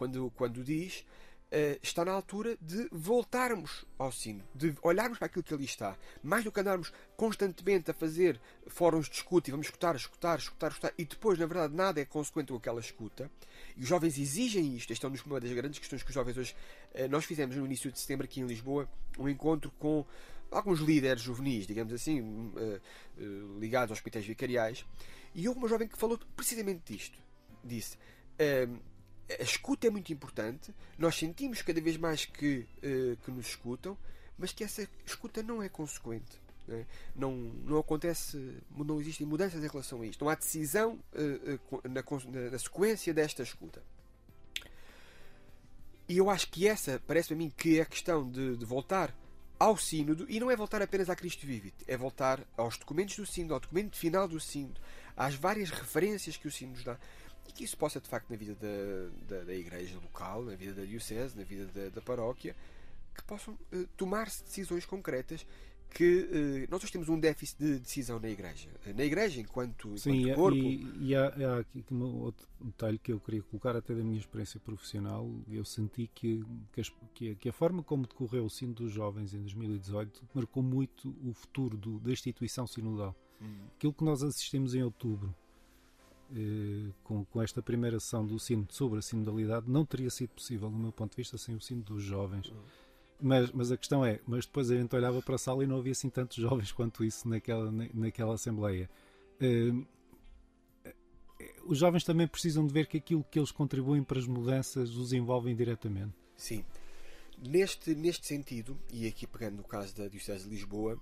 quando, 0.00 0.32
quando 0.34 0.64
diz 0.64 1.04
Uh, 1.52 1.74
está 1.82 2.04
na 2.04 2.12
altura 2.12 2.56
de 2.62 2.88
voltarmos 2.92 3.84
ao 3.98 4.12
sino, 4.12 4.40
de 4.54 4.72
olharmos 4.82 5.18
para 5.18 5.26
aquilo 5.26 5.42
que 5.42 5.52
ali 5.52 5.64
está. 5.64 5.98
Mais 6.22 6.44
do 6.44 6.52
que 6.52 6.60
andarmos 6.60 6.92
constantemente 7.16 7.90
a 7.90 7.94
fazer 7.94 8.40
fóruns 8.68 9.08
de 9.08 9.16
escuta 9.16 9.50
e 9.50 9.50
vamos 9.50 9.66
escutar, 9.66 9.96
escutar, 9.96 10.38
escutar, 10.38 10.70
escutar, 10.70 10.94
e 10.96 11.04
depois, 11.04 11.40
na 11.40 11.46
verdade, 11.46 11.74
nada 11.74 12.00
é 12.00 12.04
consequente 12.04 12.52
com 12.52 12.56
aquela 12.56 12.78
escuta. 12.78 13.28
E 13.76 13.82
os 13.82 13.88
jovens 13.88 14.16
exigem 14.16 14.76
isto. 14.76 14.92
Esta 14.92 15.08
é 15.08 15.10
uma 15.26 15.40
das 15.40 15.50
grandes 15.50 15.80
questões 15.80 16.04
que 16.04 16.10
os 16.10 16.14
jovens 16.14 16.36
hoje. 16.38 16.54
Uh, 16.94 17.08
nós 17.08 17.24
fizemos 17.24 17.56
no 17.56 17.66
início 17.66 17.90
de 17.90 17.98
setembro 17.98 18.26
aqui 18.26 18.40
em 18.40 18.46
Lisboa 18.46 18.88
um 19.18 19.28
encontro 19.28 19.72
com 19.72 20.06
alguns 20.52 20.78
líderes 20.78 21.20
juvenis, 21.20 21.66
digamos 21.66 21.92
assim, 21.92 22.20
uh, 22.20 22.80
ligados 23.58 23.90
aos 23.90 23.98
hospitais 23.98 24.24
vicariais, 24.24 24.86
e 25.34 25.48
houve 25.48 25.58
uma 25.58 25.68
jovem 25.68 25.88
que 25.88 25.98
falou 25.98 26.16
precisamente 26.36 26.92
disto. 26.92 27.18
Disse 27.64 27.98
a 29.38 29.42
escuta 29.42 29.86
é 29.86 29.90
muito 29.90 30.12
importante, 30.12 30.74
nós 30.98 31.16
sentimos 31.16 31.62
cada 31.62 31.80
vez 31.80 31.96
mais 31.96 32.24
que, 32.24 32.66
uh, 32.78 33.16
que 33.24 33.30
nos 33.30 33.46
escutam, 33.46 33.96
mas 34.38 34.52
que 34.52 34.64
essa 34.64 34.88
escuta 35.06 35.42
não 35.42 35.62
é 35.62 35.68
consequente. 35.68 36.40
Não, 36.66 36.76
é? 36.76 36.86
não, 37.14 37.32
não, 37.64 37.78
acontece, 37.78 38.56
não 38.76 39.00
existem 39.00 39.26
mudanças 39.26 39.62
em 39.62 39.68
relação 39.68 40.02
a 40.02 40.06
isto. 40.06 40.24
Não 40.24 40.30
há 40.30 40.34
decisão 40.34 40.98
uh, 41.14 41.88
na, 41.88 42.50
na, 42.50 42.58
sequência 42.58 43.12
desta 43.12 43.42
escuta. 43.42 43.82
E 46.08 46.16
eu 46.16 46.28
acho 46.28 46.48
que 46.50 46.66
essa, 46.66 47.00
parece-me 47.06 47.34
a 47.34 47.38
mim, 47.44 47.52
que 47.56 47.78
é 47.78 47.82
a 47.82 47.86
questão 47.86 48.28
de, 48.28 48.56
de 48.56 48.64
voltar 48.64 49.14
ao 49.60 49.76
sínodo 49.76 50.24
e 50.28 50.40
não 50.40 50.50
é 50.50 50.56
voltar 50.56 50.80
apenas 50.80 51.10
a 51.10 51.14
Cristo 51.14 51.46
Vivit, 51.46 51.76
é 51.86 51.96
voltar 51.96 52.40
aos 52.56 52.78
documentos 52.78 53.14
do 53.16 53.26
sínodo, 53.26 53.54
ao 53.54 53.60
documento 53.60 53.96
final 53.96 54.26
do 54.26 54.40
sínodo, 54.40 54.80
às 55.14 55.34
várias 55.34 55.70
referências 55.70 56.36
que 56.36 56.48
o 56.48 56.50
sínodo 56.50 56.76
nos 56.76 56.84
dá 56.84 56.98
e 57.48 57.52
que 57.52 57.64
isso 57.64 57.76
possa 57.76 58.00
de 58.00 58.08
facto 58.08 58.30
na 58.30 58.36
vida 58.36 58.54
da, 58.54 59.36
da, 59.36 59.44
da 59.44 59.54
igreja 59.54 59.96
local, 59.96 60.42
na 60.42 60.54
vida 60.54 60.74
da 60.74 60.84
diocese, 60.84 61.36
na 61.36 61.44
vida 61.44 61.66
da, 61.66 61.88
da 61.88 62.00
paróquia, 62.00 62.54
que 63.14 63.22
possam 63.24 63.54
uh, 63.54 63.86
tomar-se 63.96 64.42
decisões 64.44 64.86
concretas 64.86 65.46
que 65.90 66.22
uh, 66.22 66.70
nós 66.70 66.82
hoje 66.82 66.92
temos 66.92 67.08
um 67.08 67.18
déficit 67.18 67.58
de 67.58 67.78
decisão 67.80 68.20
na 68.20 68.28
Igreja. 68.28 68.68
Na 68.94 69.04
Igreja, 69.04 69.40
enquanto, 69.40 69.88
enquanto 69.88 69.98
Sim, 69.98 70.34
corpo. 70.34 70.56
e, 70.56 71.08
e 71.08 71.14
há, 71.14 71.26
há 71.26 71.58
aqui 71.58 71.84
um 71.90 72.22
outro 72.22 72.46
detalhe 72.60 72.98
que 72.98 73.12
eu 73.12 73.20
queria 73.20 73.42
colocar, 73.42 73.76
até 73.76 73.94
da 73.94 74.02
minha 74.02 74.18
experiência 74.18 74.60
profissional. 74.60 75.28
Eu 75.48 75.64
senti 75.64 76.08
que, 76.14 76.44
que, 76.72 76.80
as, 76.80 76.92
que, 77.14 77.30
a, 77.32 77.34
que 77.34 77.48
a 77.48 77.52
forma 77.52 77.82
como 77.82 78.06
decorreu 78.06 78.44
o 78.44 78.50
Sino 78.50 78.72
dos 78.72 78.92
Jovens 78.92 79.34
em 79.34 79.40
2018 79.40 80.28
marcou 80.32 80.62
muito 80.62 81.14
o 81.24 81.34
futuro 81.34 81.76
do, 81.76 81.98
da 81.98 82.12
instituição 82.12 82.66
sinodal. 82.66 83.14
Hum. 83.40 83.66
Aquilo 83.76 83.92
que 83.92 84.04
nós 84.04 84.22
assistimos 84.22 84.74
em 84.74 84.82
outubro. 84.82 85.34
Eh, 86.32 86.92
com, 87.02 87.24
com 87.24 87.42
esta 87.42 87.60
primeira 87.60 87.98
sessão 87.98 88.24
do 88.24 88.38
sino 88.38 88.64
sobre 88.70 89.00
a 89.00 89.02
sinodalidade 89.02 89.68
não 89.68 89.84
teria 89.84 90.08
sido 90.10 90.30
possível, 90.30 90.70
do 90.70 90.76
meu 90.76 90.92
ponto 90.92 91.10
de 91.10 91.16
vista, 91.16 91.36
sem 91.36 91.56
o 91.56 91.60
sino 91.60 91.82
dos 91.82 92.04
jovens. 92.04 92.52
Mas, 93.20 93.50
mas 93.50 93.72
a 93.72 93.76
questão 93.76 94.04
é, 94.04 94.20
mas 94.26 94.46
depois 94.46 94.70
a 94.70 94.76
gente 94.76 94.94
olhava 94.94 95.20
para 95.20 95.34
a 95.34 95.38
sala 95.38 95.64
e 95.64 95.66
não 95.66 95.78
havia 95.78 95.92
assim 95.92 96.08
tantos 96.08 96.36
jovens 96.36 96.70
quanto 96.72 97.04
isso 97.04 97.28
naquela, 97.28 97.70
naquela 97.92 98.34
Assembleia. 98.34 98.88
Uh, 99.42 99.84
os 101.66 101.78
jovens 101.78 102.04
também 102.04 102.28
precisam 102.28 102.64
de 102.66 102.72
ver 102.72 102.86
que 102.86 102.98
aquilo 102.98 103.24
que 103.24 103.38
eles 103.38 103.50
contribuem 103.50 104.02
para 104.04 104.18
as 104.18 104.26
mudanças 104.26 104.94
os 104.96 105.12
envolvem 105.12 105.54
diretamente. 105.56 106.14
Sim. 106.36 106.64
Neste, 107.38 107.94
neste 107.94 108.26
sentido, 108.26 108.78
e 108.92 109.06
aqui 109.06 109.26
pegando 109.26 109.56
no 109.56 109.64
caso 109.64 109.96
da 109.96 110.06
Diocese 110.06 110.44
de 110.44 110.50
Lisboa, 110.50 111.00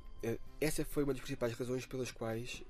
essa 0.60 0.84
foi 0.84 1.04
uma 1.04 1.12
das 1.12 1.20
principais 1.20 1.52
razões 1.52 1.84
pelas 1.84 2.10
quais 2.10 2.62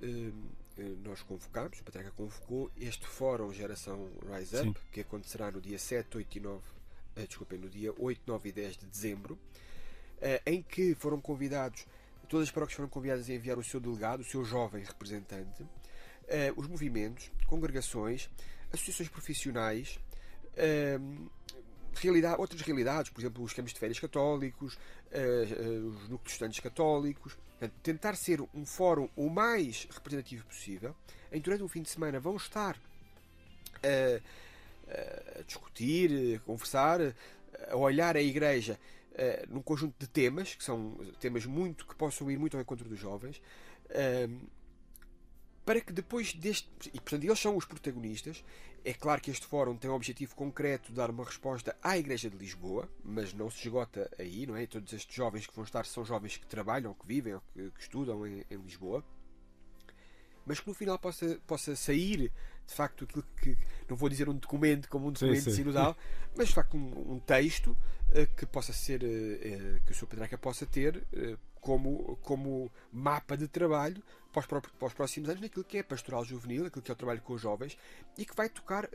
nós 1.04 1.22
convocámos, 1.22 1.80
o 1.80 1.84
Patriarca 1.84 2.12
convocou 2.16 2.70
este 2.76 3.06
Fórum 3.06 3.52
Geração 3.52 4.08
Rise 4.32 4.56
Up, 4.56 4.78
Sim. 4.78 4.86
que 4.92 5.00
acontecerá 5.00 5.50
no 5.50 5.60
dia 5.60 5.78
7, 5.78 6.16
8 6.16 6.38
e 6.38 6.40
9 6.40 6.58
uh, 6.58 7.26
desculpem, 7.26 7.58
no 7.58 7.68
dia 7.68 7.92
8, 7.98 8.22
9 8.26 8.48
e 8.48 8.52
10 8.52 8.76
de 8.76 8.86
dezembro, 8.86 9.34
uh, 9.34 10.42
em 10.46 10.62
que 10.62 10.94
foram 10.94 11.20
convidados, 11.20 11.86
todas 12.28 12.48
as 12.48 12.52
paróquias 12.52 12.76
foram 12.76 12.88
convidadas 12.88 13.28
a 13.28 13.32
enviar 13.32 13.58
o 13.58 13.64
seu 13.64 13.80
delegado, 13.80 14.20
o 14.20 14.24
seu 14.24 14.44
jovem 14.44 14.84
representante, 14.84 15.66
os 16.56 16.66
movimentos, 16.68 17.30
congregações, 17.46 18.28
associações 18.70 19.08
profissionais, 19.08 19.98
realidade, 21.94 22.38
outras 22.38 22.60
realidades, 22.60 23.10
por 23.10 23.22
exemplo, 23.22 23.42
os 23.42 23.54
campos 23.54 23.72
de 23.72 23.80
férias 23.80 23.98
católicos, 23.98 24.78
os 25.10 26.02
núcleos 26.02 26.24
de 26.24 26.30
estudantes 26.32 26.60
católicos, 26.60 27.38
Portanto, 27.58 27.74
tentar 27.82 28.14
ser 28.14 28.40
um 28.54 28.64
fórum 28.64 29.08
o 29.16 29.28
mais 29.28 29.88
representativo 29.90 30.46
possível, 30.46 30.94
em 31.32 31.40
durante 31.40 31.64
um 31.64 31.68
fim 31.68 31.82
de 31.82 31.88
semana 31.88 32.20
vão 32.20 32.36
estar 32.36 32.76
uh, 32.76 34.22
a 35.38 35.42
discutir, 35.42 36.36
a 36.36 36.38
conversar, 36.40 37.00
a 37.68 37.76
olhar 37.76 38.16
a 38.16 38.22
Igreja 38.22 38.78
uh, 39.12 39.52
num 39.52 39.60
conjunto 39.60 39.96
de 39.98 40.06
temas, 40.06 40.54
que 40.54 40.62
são 40.62 40.96
temas 41.18 41.44
muito 41.46 41.84
que 41.84 41.96
possam 41.96 42.30
ir 42.30 42.38
muito 42.38 42.56
ao 42.56 42.60
encontro 42.62 42.88
dos 42.88 42.98
jovens, 42.98 43.42
para 45.64 45.80
que 45.80 45.92
depois 45.92 46.32
deste. 46.34 46.68
E 46.94 47.00
portanto, 47.00 47.24
eles 47.24 47.38
são 47.38 47.56
os 47.56 47.64
protagonistas. 47.64 48.44
É 48.84 48.92
claro 48.94 49.20
que 49.20 49.30
este 49.30 49.46
fórum 49.46 49.76
tem 49.76 49.90
o 49.90 49.94
objetivo 49.94 50.34
concreto 50.34 50.90
de 50.90 50.96
dar 50.96 51.10
uma 51.10 51.24
resposta 51.24 51.76
à 51.82 51.98
Igreja 51.98 52.30
de 52.30 52.36
Lisboa, 52.36 52.88
mas 53.04 53.34
não 53.34 53.50
se 53.50 53.66
esgota 53.66 54.10
aí, 54.18 54.46
não 54.46 54.56
é? 54.56 54.66
Todos 54.66 54.92
estes 54.92 55.14
jovens 55.14 55.46
que 55.46 55.54
vão 55.54 55.64
estar 55.64 55.84
são 55.84 56.04
jovens 56.04 56.36
que 56.36 56.46
trabalham, 56.46 56.94
que 56.94 57.06
vivem 57.06 57.34
ou 57.34 57.42
que, 57.52 57.70
que 57.70 57.80
estudam 57.80 58.26
em, 58.26 58.44
em 58.50 58.56
Lisboa 58.56 59.04
mas 60.48 60.58
que 60.58 60.66
no 60.66 60.74
final 60.74 60.98
possa, 60.98 61.38
possa 61.46 61.76
sair 61.76 62.32
de 62.66 62.74
facto 62.74 63.04
aquilo 63.04 63.24
que 63.40 63.56
não 63.88 63.96
vou 63.96 64.08
dizer 64.08 64.28
um 64.28 64.34
documento 64.34 64.88
como 64.88 65.08
um 65.08 65.12
documento 65.12 65.42
sim, 65.42 65.50
sim. 65.50 65.56
sinodal, 65.56 65.96
mas 66.34 66.48
de 66.48 66.54
facto 66.54 66.76
um, 66.76 67.12
um 67.12 67.20
texto 67.20 67.68
uh, 67.68 68.34
que 68.34 68.46
possa 68.46 68.72
ser 68.72 69.02
uh, 69.02 69.06
uh, 69.06 69.80
que 69.84 69.92
o 69.92 69.94
Sr. 69.94 70.06
Pedraca 70.06 70.38
possa 70.38 70.64
ter 70.64 71.06
como, 71.68 72.18
como 72.22 72.72
mapa 72.90 73.36
de 73.36 73.46
trabalho 73.46 74.02
para 74.32 74.40
os, 74.40 74.46
para 74.46 74.86
os, 74.86 74.94
próximos 74.94 75.28
anos 75.28 75.42
naquilo 75.42 75.64
que 75.64 75.76
é 75.76 75.82
pastoral 75.82 76.24
juvenil, 76.24 76.64
aquilo 76.64 76.80
que 76.80 76.90
é 76.90 76.94
o 76.94 76.96
trabalho 76.96 77.20
com 77.20 77.34
os 77.34 77.42
jovens 77.42 77.76
e 78.16 78.24
que 78.24 78.34
vai 78.34 78.48
tocar 78.48 78.88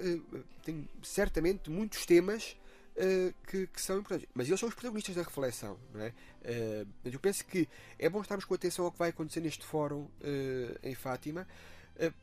tem 0.63 0.89
certamente 1.03 1.69
muitos 1.69 2.03
temas 2.07 2.57
uh, 2.97 3.33
que, 3.45 3.67
que, 3.67 3.79
são 3.79 3.99
importantes. 3.99 4.27
Mas 4.33 4.47
eles 4.47 4.59
são 4.59 4.67
os 4.67 4.73
protagonistas 4.73 5.15
da 5.15 5.21
reflexão. 5.21 5.77
Não 5.93 6.01
é? 6.01 6.09
Uh, 6.09 6.87
eu 7.05 7.19
penso 7.19 7.45
que 7.45 7.69
é 7.99 8.09
bom 8.09 8.21
estarmos 8.21 8.43
com 8.43 8.55
atenção 8.55 8.85
ao 8.85 8.91
que 8.91 8.97
vai 8.97 9.09
acontecer 9.09 9.39
neste 9.39 9.63
fórum 9.63 10.01
uh, 10.01 10.79
em 10.81 10.95
Fátima, 10.95 11.47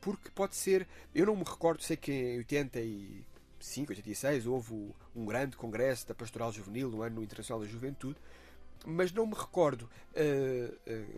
porque 0.01 0.29
pode 0.31 0.57
ser. 0.57 0.85
Eu 1.15 1.25
não 1.25 1.35
me 1.35 1.45
recordo, 1.45 1.81
sei 1.81 1.95
que 1.95 2.11
em 2.11 2.37
85, 2.39 3.93
86 3.93 4.45
houve 4.45 4.93
um 5.15 5.25
grande 5.25 5.55
congresso 5.55 6.05
da 6.09 6.13
Pastoral 6.13 6.51
Juvenil 6.51 6.89
no 6.89 7.01
Ano 7.01 7.23
Internacional 7.23 7.63
da 7.63 7.69
Juventude, 7.69 8.19
mas 8.85 9.11
não 9.11 9.25
me 9.25 9.33
recordo 9.33 9.89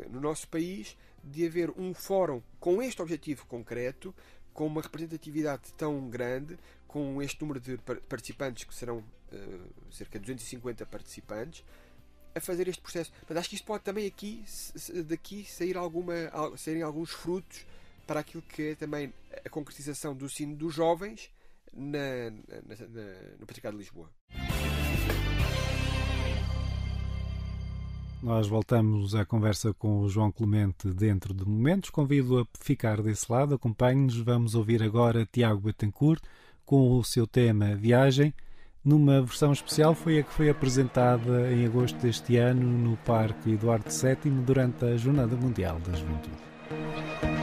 no 0.09 0.19
nosso 0.19 0.47
país 0.47 0.97
de 1.23 1.45
haver 1.45 1.71
um 1.77 1.93
fórum 1.93 2.41
com 2.59 2.81
este 2.81 3.01
objetivo 3.01 3.45
concreto, 3.45 4.13
com 4.53 4.67
uma 4.67 4.81
representatividade 4.81 5.73
tão 5.73 6.09
grande, 6.09 6.57
com 6.87 7.21
este 7.21 7.41
número 7.41 7.59
de 7.59 7.77
participantes 8.07 8.65
que 8.65 8.75
serão 8.75 8.99
uh, 8.99 9.91
cerca 9.91 10.19
de 10.19 10.25
250 10.25 10.85
participantes, 10.85 11.63
a 12.35 12.39
fazer 12.39 12.67
este 12.67 12.81
processo. 12.81 13.11
Mas 13.27 13.37
acho 13.37 13.49
que 13.49 13.55
isto 13.55 13.65
pode 13.65 13.83
também 13.83 14.05
aqui, 14.05 14.43
daqui 15.07 15.45
sair 15.45 15.77
alguma, 15.77 16.13
saírem 16.57 16.83
alguns 16.83 17.11
frutos 17.11 17.65
para 18.05 18.19
aquilo 18.19 18.43
que 18.43 18.69
é 18.69 18.75
também 18.75 19.13
a 19.43 19.49
concretização 19.49 20.15
do 20.15 20.29
sino 20.29 20.55
dos 20.55 20.73
jovens 20.73 21.31
na, 21.73 22.29
na, 22.29 22.87
na, 22.87 23.37
no 23.39 23.45
Patriarcado 23.45 23.77
de 23.77 23.83
Lisboa. 23.83 24.09
Nós 28.23 28.47
voltamos 28.47 29.13
à 29.13 29.25
conversa 29.25 29.73
com 29.73 29.99
o 29.99 30.07
João 30.07 30.31
Clemente 30.31 30.87
dentro 30.87 31.33
de 31.33 31.45
momentos. 31.45 31.89
Convido 31.89 32.39
a 32.39 32.45
ficar 32.57 33.01
desse 33.01 33.29
lado, 33.29 33.53
acompanhe-nos. 33.53 34.17
Vamos 34.17 34.55
ouvir 34.55 34.81
agora 34.81 35.27
Tiago 35.29 35.59
Betancourt 35.59 36.23
com 36.65 36.97
o 36.97 37.03
seu 37.03 37.27
tema 37.27 37.75
Viagem 37.75 38.33
numa 38.83 39.21
versão 39.21 39.53
especial 39.53 39.95
foi 39.95 40.19
a 40.19 40.23
que 40.23 40.33
foi 40.33 40.49
apresentada 40.49 41.51
em 41.51 41.65
agosto 41.65 41.97
deste 41.99 42.37
ano 42.37 42.65
no 42.65 42.97
Parque 42.97 43.51
Eduardo 43.51 43.89
VII 43.89 44.31
durante 44.45 44.85
a 44.85 44.97
Jornada 44.97 45.35
Mundial 45.35 45.79
da 45.79 45.93
Juventude. 45.93 47.42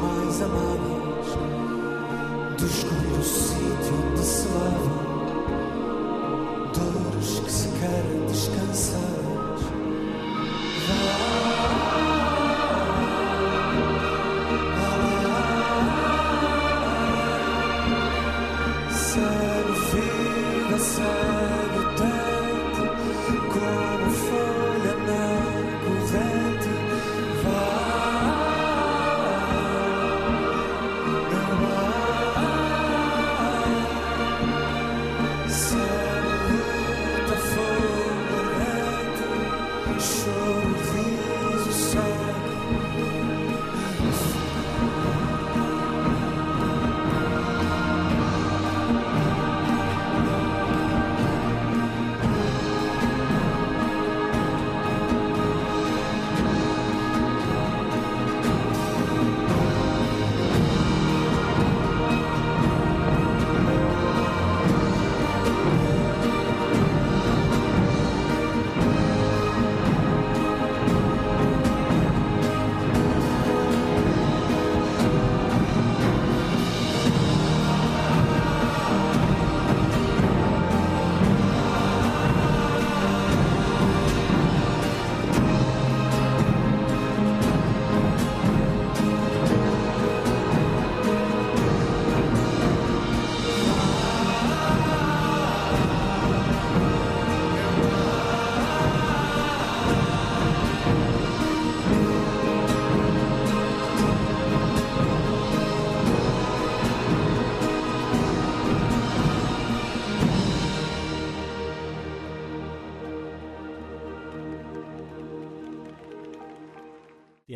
mais 0.00 0.42
amadas, 0.42 1.26
descobrir 2.58 3.18
o 3.18 3.22
sítio 3.22 3.94
onde 4.10 4.24
se 4.24 4.48
lavam 4.48 5.09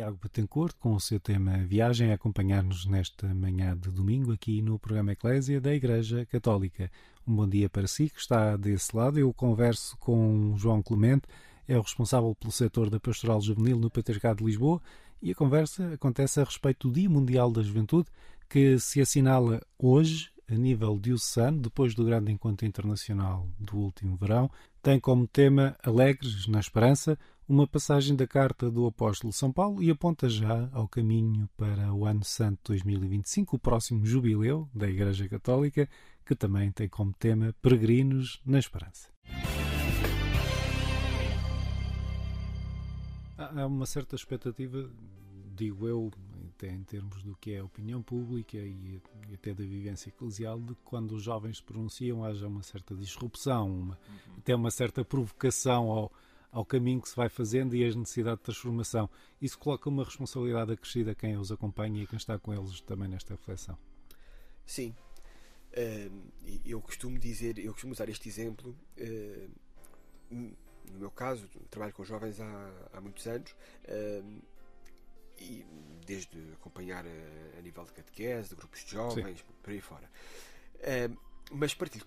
Tiago 0.05 0.19
Betancourt 0.21 0.75
com 0.79 0.93
o 0.93 0.99
seu 0.99 1.19
tema 1.19 1.57
Viagem 1.65 2.11
a 2.11 2.13
acompanhar-nos 2.13 2.85
nesta 2.85 3.25
manhã 3.33 3.75
de 3.75 3.89
domingo 3.89 4.31
aqui 4.31 4.61
no 4.61 4.77
programa 4.77 5.13
Eclésia 5.13 5.59
da 5.59 5.73
Igreja 5.73 6.27
Católica. 6.27 6.91
Um 7.27 7.35
bom 7.35 7.49
dia 7.49 7.67
para 7.67 7.87
si 7.87 8.11
que 8.11 8.19
está 8.19 8.55
desse 8.55 8.95
lado. 8.95 9.17
Eu 9.17 9.33
converso 9.33 9.97
com 9.97 10.53
João 10.57 10.83
Clemente, 10.83 11.23
é 11.67 11.75
o 11.75 11.81
responsável 11.81 12.35
pelo 12.35 12.51
setor 12.51 12.91
da 12.91 12.99
Pastoral 12.99 13.41
Juvenil 13.41 13.79
no 13.79 13.89
Patriarcado 13.89 14.43
de 14.43 14.45
Lisboa 14.45 14.79
e 15.19 15.31
a 15.31 15.35
conversa 15.35 15.93
acontece 15.93 16.39
a 16.39 16.43
respeito 16.43 16.87
do 16.87 16.93
Dia 16.93 17.09
Mundial 17.09 17.51
da 17.51 17.63
Juventude 17.63 18.07
que 18.47 18.77
se 18.77 19.01
assinala 19.01 19.59
hoje 19.79 20.29
a 20.47 20.53
nível 20.53 20.99
diocesano, 20.99 21.59
depois 21.59 21.95
do 21.95 22.05
grande 22.05 22.31
encontro 22.31 22.67
internacional 22.67 23.49
do 23.59 23.77
último 23.77 24.15
verão, 24.15 24.51
tem 24.83 24.99
como 24.99 25.25
tema 25.25 25.75
Alegres 25.83 26.45
na 26.47 26.59
Esperança, 26.59 27.17
uma 27.47 27.67
passagem 27.67 28.15
da 28.15 28.25
carta 28.25 28.71
do 28.71 28.87
apóstolo 28.87 29.31
São 29.31 29.51
Paulo 29.51 29.81
e 29.81 29.91
aponta 29.91 30.27
já 30.27 30.67
ao 30.73 30.87
caminho 30.87 31.47
para 31.55 31.93
o 31.93 32.05
Ano 32.05 32.23
Santo 32.23 32.59
2025, 32.71 33.55
o 33.55 33.59
próximo 33.59 34.03
jubileu 34.03 34.67
da 34.73 34.89
Igreja 34.89 35.29
Católica, 35.29 35.87
que 36.25 36.35
também 36.35 36.71
tem 36.71 36.89
como 36.89 37.13
tema 37.13 37.53
Peregrinos 37.61 38.41
na 38.43 38.57
Esperança. 38.57 39.09
Há 43.37 43.67
uma 43.67 43.85
certa 43.85 44.15
expectativa, 44.15 44.89
digo 45.55 45.87
eu, 45.87 46.11
até 46.55 46.71
em 46.71 46.83
termos 46.83 47.21
do 47.21 47.35
que 47.35 47.51
é 47.51 47.59
a 47.59 47.65
opinião 47.65 48.01
pública 48.01 48.57
e, 48.57 48.99
até 49.31 49.53
da 49.53 49.63
vivência 49.63 50.09
eclesial, 50.09 50.59
de 50.59 50.73
que 50.73 50.81
quando 50.83 51.11
os 51.11 51.21
jovens 51.21 51.57
se 51.57 51.63
pronunciam 51.63 52.25
haja 52.25 52.47
uma 52.47 52.63
certa 52.63 52.95
disrupção, 52.95 53.67
uma, 53.67 53.93
uhum. 53.93 54.33
até 54.37 54.55
uma 54.55 54.71
certa 54.71 55.05
provocação 55.05 55.91
ao, 55.91 56.11
ao 56.51 56.65
caminho 56.65 57.01
que 57.01 57.09
se 57.09 57.15
vai 57.15 57.29
fazendo 57.29 57.75
e 57.75 57.85
as 57.85 57.95
necessidades 57.95 58.39
de 58.39 58.45
transformação. 58.45 59.09
Isso 59.41 59.57
coloca 59.57 59.89
uma 59.89 60.03
responsabilidade 60.03 60.71
acrescida 60.71 61.11
a 61.11 61.15
quem 61.15 61.37
os 61.37 61.51
acompanha 61.51 62.03
e 62.03 62.07
quem 62.07 62.17
está 62.17 62.37
com 62.39 62.53
eles 62.53 62.81
também 62.81 63.07
nesta 63.07 63.33
reflexão. 63.33 63.77
Sim. 64.65 64.95
Eu 66.65 66.81
costumo 66.81 67.19
dizer, 67.19 67.59
eu 67.59 67.73
costumo 67.73 67.93
usar 67.93 68.07
este 68.09 68.29
exemplo. 68.29 68.75
No 70.29 70.99
meu 70.99 71.11
caso, 71.11 71.47
trabalho 71.69 71.93
com 71.93 72.03
jovens 72.03 72.39
há, 72.39 72.71
há 72.93 73.01
muitos 73.01 73.27
anos. 73.27 73.53
E 75.37 75.65
desde 76.05 76.37
acompanhar 76.53 77.05
a, 77.05 77.59
a, 77.59 77.61
nível 77.61 77.83
de 77.83 77.91
catequese, 77.91 78.49
de 78.49 78.55
grupos 78.55 78.85
de 78.85 78.91
jovens, 78.91 79.39
Sim. 79.39 79.45
por 79.61 79.71
aí 79.71 79.81
fora. 79.81 80.09
Uh, 80.79 81.17
mas 81.51 81.73
partilho 81.73 82.05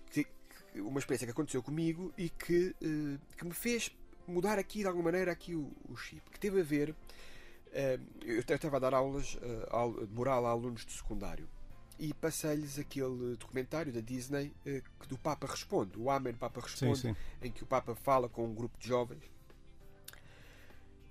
uma 0.75 0.99
experiência 0.99 1.25
que 1.25 1.31
aconteceu 1.31 1.63
comigo 1.63 2.13
e 2.17 2.29
que, 2.29 2.75
uh, 2.81 3.35
que 3.35 3.45
me 3.45 3.53
fez 3.53 3.91
mudar 4.29 4.59
aqui 4.59 4.79
de 4.79 4.87
alguma 4.87 5.05
maneira 5.05 5.31
aqui 5.31 5.55
o, 5.55 5.71
o 5.89 5.95
chip, 5.95 6.21
que 6.29 6.39
teve 6.39 6.61
a 6.61 6.63
ver. 6.63 6.91
Uh, 6.91 8.01
eu 8.23 8.39
estava 8.39 8.77
a 8.77 8.79
dar 8.79 8.93
aulas 8.93 9.37
de 10.07 10.13
moral 10.13 10.45
a 10.45 10.49
alunos 10.49 10.85
de 10.85 10.91
secundário 10.91 11.47
e 11.99 12.13
passei-lhes 12.13 12.79
aquele 12.79 13.35
documentário 13.35 13.91
da 13.93 13.99
Disney 13.99 14.51
que 14.63 15.07
do 15.07 15.17
Papa 15.17 15.45
Responde, 15.45 15.99
o 15.99 16.09
Amen 16.09 16.33
Papa 16.33 16.61
Responde, 16.61 16.97
sim, 16.97 17.13
sim. 17.13 17.15
em 17.41 17.51
que 17.51 17.61
o 17.61 17.67
Papa 17.67 17.93
fala 17.93 18.27
com 18.29 18.45
um 18.45 18.55
grupo 18.55 18.79
de 18.79 18.87
jovens 18.87 19.21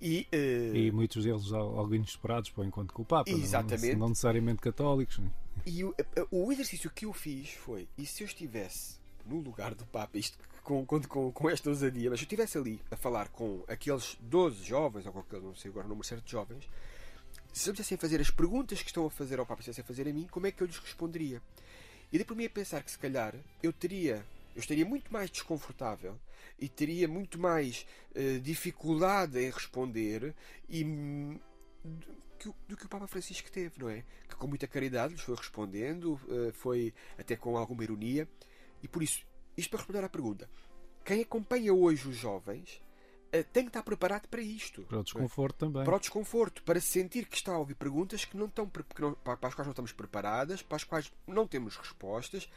e, 0.01 0.27
uh... 0.33 0.75
e, 0.75 0.91
muitos 0.91 1.25
deles 1.25 1.51
algo 1.51 1.93
inesperados 1.93 2.49
para 2.49 2.61
o 2.61 2.65
encontro 2.65 2.93
com 2.93 3.01
o 3.01 3.05
Papa, 3.05 3.29
Exatamente. 3.29 3.93
Não, 3.93 3.99
não 3.99 4.09
necessariamente 4.09 4.61
católicos. 4.61 5.19
E 5.65 5.83
o, 5.83 5.93
o, 6.31 6.51
exercício 6.51 6.89
que 6.89 7.05
eu 7.05 7.11
fiz 7.11 7.49
foi: 7.51 7.87
e 7.97 8.05
se 8.05 8.23
eu 8.23 8.27
estivesse 8.27 8.97
no 9.25 9.39
lugar 9.39 9.75
do 9.75 9.85
Papa, 9.85 10.17
isto 10.17 10.37
com, 10.69 10.85
com, 10.85 11.01
com, 11.01 11.31
com 11.31 11.49
esta 11.49 11.67
ousadia, 11.67 12.11
mas 12.11 12.19
se 12.19 12.25
eu 12.25 12.27
estivesse 12.27 12.55
ali 12.55 12.79
a 12.91 12.95
falar 12.95 13.29
com 13.29 13.63
aqueles 13.67 14.15
12 14.21 14.63
jovens, 14.63 15.03
ou 15.07 15.11
qualquer, 15.11 15.41
não 15.41 15.55
sei 15.55 15.71
agora 15.71 15.87
o 15.87 15.89
número 15.89 16.07
certo 16.07 16.23
de 16.23 16.31
jovens, 16.31 16.69
se 17.51 17.71
eles 17.71 17.91
a 17.91 17.97
fazer 17.97 18.21
as 18.21 18.29
perguntas 18.29 18.79
que 18.79 18.89
estão 18.89 19.07
a 19.07 19.09
fazer 19.09 19.39
ao 19.39 19.47
Papa, 19.47 19.63
se 19.63 19.81
a 19.81 19.83
fazer 19.83 20.07
a 20.07 20.13
mim, 20.13 20.27
como 20.29 20.45
é 20.45 20.51
que 20.51 20.61
eu 20.61 20.67
lhes 20.67 20.77
responderia? 20.77 21.41
E 22.11 22.19
depois 22.19 22.37
me 22.37 22.45
a 22.45 22.49
pensar 22.51 22.83
que 22.83 22.91
se 22.91 22.99
calhar 22.99 23.33
eu 23.63 23.73
teria 23.73 24.23
eu 24.55 24.59
estaria 24.59 24.85
muito 24.85 25.11
mais 25.11 25.31
desconfortável 25.31 26.19
e 26.59 26.69
teria 26.69 27.07
muito 27.07 27.39
mais 27.39 27.87
uh, 28.15 28.39
dificuldade 28.39 29.39
em 29.39 29.49
responder 29.49 30.35
e, 30.67 30.83
do, 30.83 31.39
que, 32.37 32.51
do 32.67 32.77
que 32.77 32.85
o 32.85 32.89
Papa 32.89 33.07
Francisco 33.07 33.49
teve, 33.49 33.79
não 33.79 33.89
é? 33.89 34.03
Que 34.27 34.35
com 34.35 34.47
muita 34.47 34.67
caridade 34.67 35.13
lhes 35.13 35.21
foi 35.21 35.35
respondendo, 35.35 36.19
uh, 36.27 36.51
foi 36.53 36.93
até 37.17 37.35
com 37.35 37.57
alguma 37.57 37.83
ironia. 37.83 38.27
E 38.81 38.87
por 38.87 39.03
isso, 39.03 39.21
isto 39.59 39.69
para 39.69 39.79
responder 39.79 40.03
à 40.03 40.09
pergunta: 40.09 40.49
quem 41.03 41.21
acompanha 41.21 41.73
hoje 41.73 42.07
os 42.07 42.15
jovens 42.15 42.81
uh, 43.27 43.43
tem 43.51 43.63
que 43.63 43.69
estar 43.69 43.83
preparado 43.83 44.27
para 44.27 44.41
isto. 44.41 44.83
Para 44.83 44.99
o 44.99 45.03
desconforto 45.03 45.57
também. 45.57 45.83
Para 45.83 45.95
o 45.95 45.99
desconforto, 45.99 46.63
para 46.63 46.79
sentir 46.79 47.25
que 47.25 47.35
está 47.35 47.53
a 47.53 47.57
ouvir 47.57 47.75
perguntas 47.75 48.25
que 48.25 48.37
não 48.37 48.45
estão, 48.45 48.67
que 48.67 49.01
não, 49.01 49.13
para 49.13 49.33
as 49.33 49.53
quais 49.53 49.67
não 49.67 49.71
estamos 49.71 49.91
preparadas, 49.91 50.61
para 50.61 50.75
as 50.77 50.83
quais 50.83 51.11
não 51.27 51.47
temos 51.47 51.75
respostas 51.77 52.49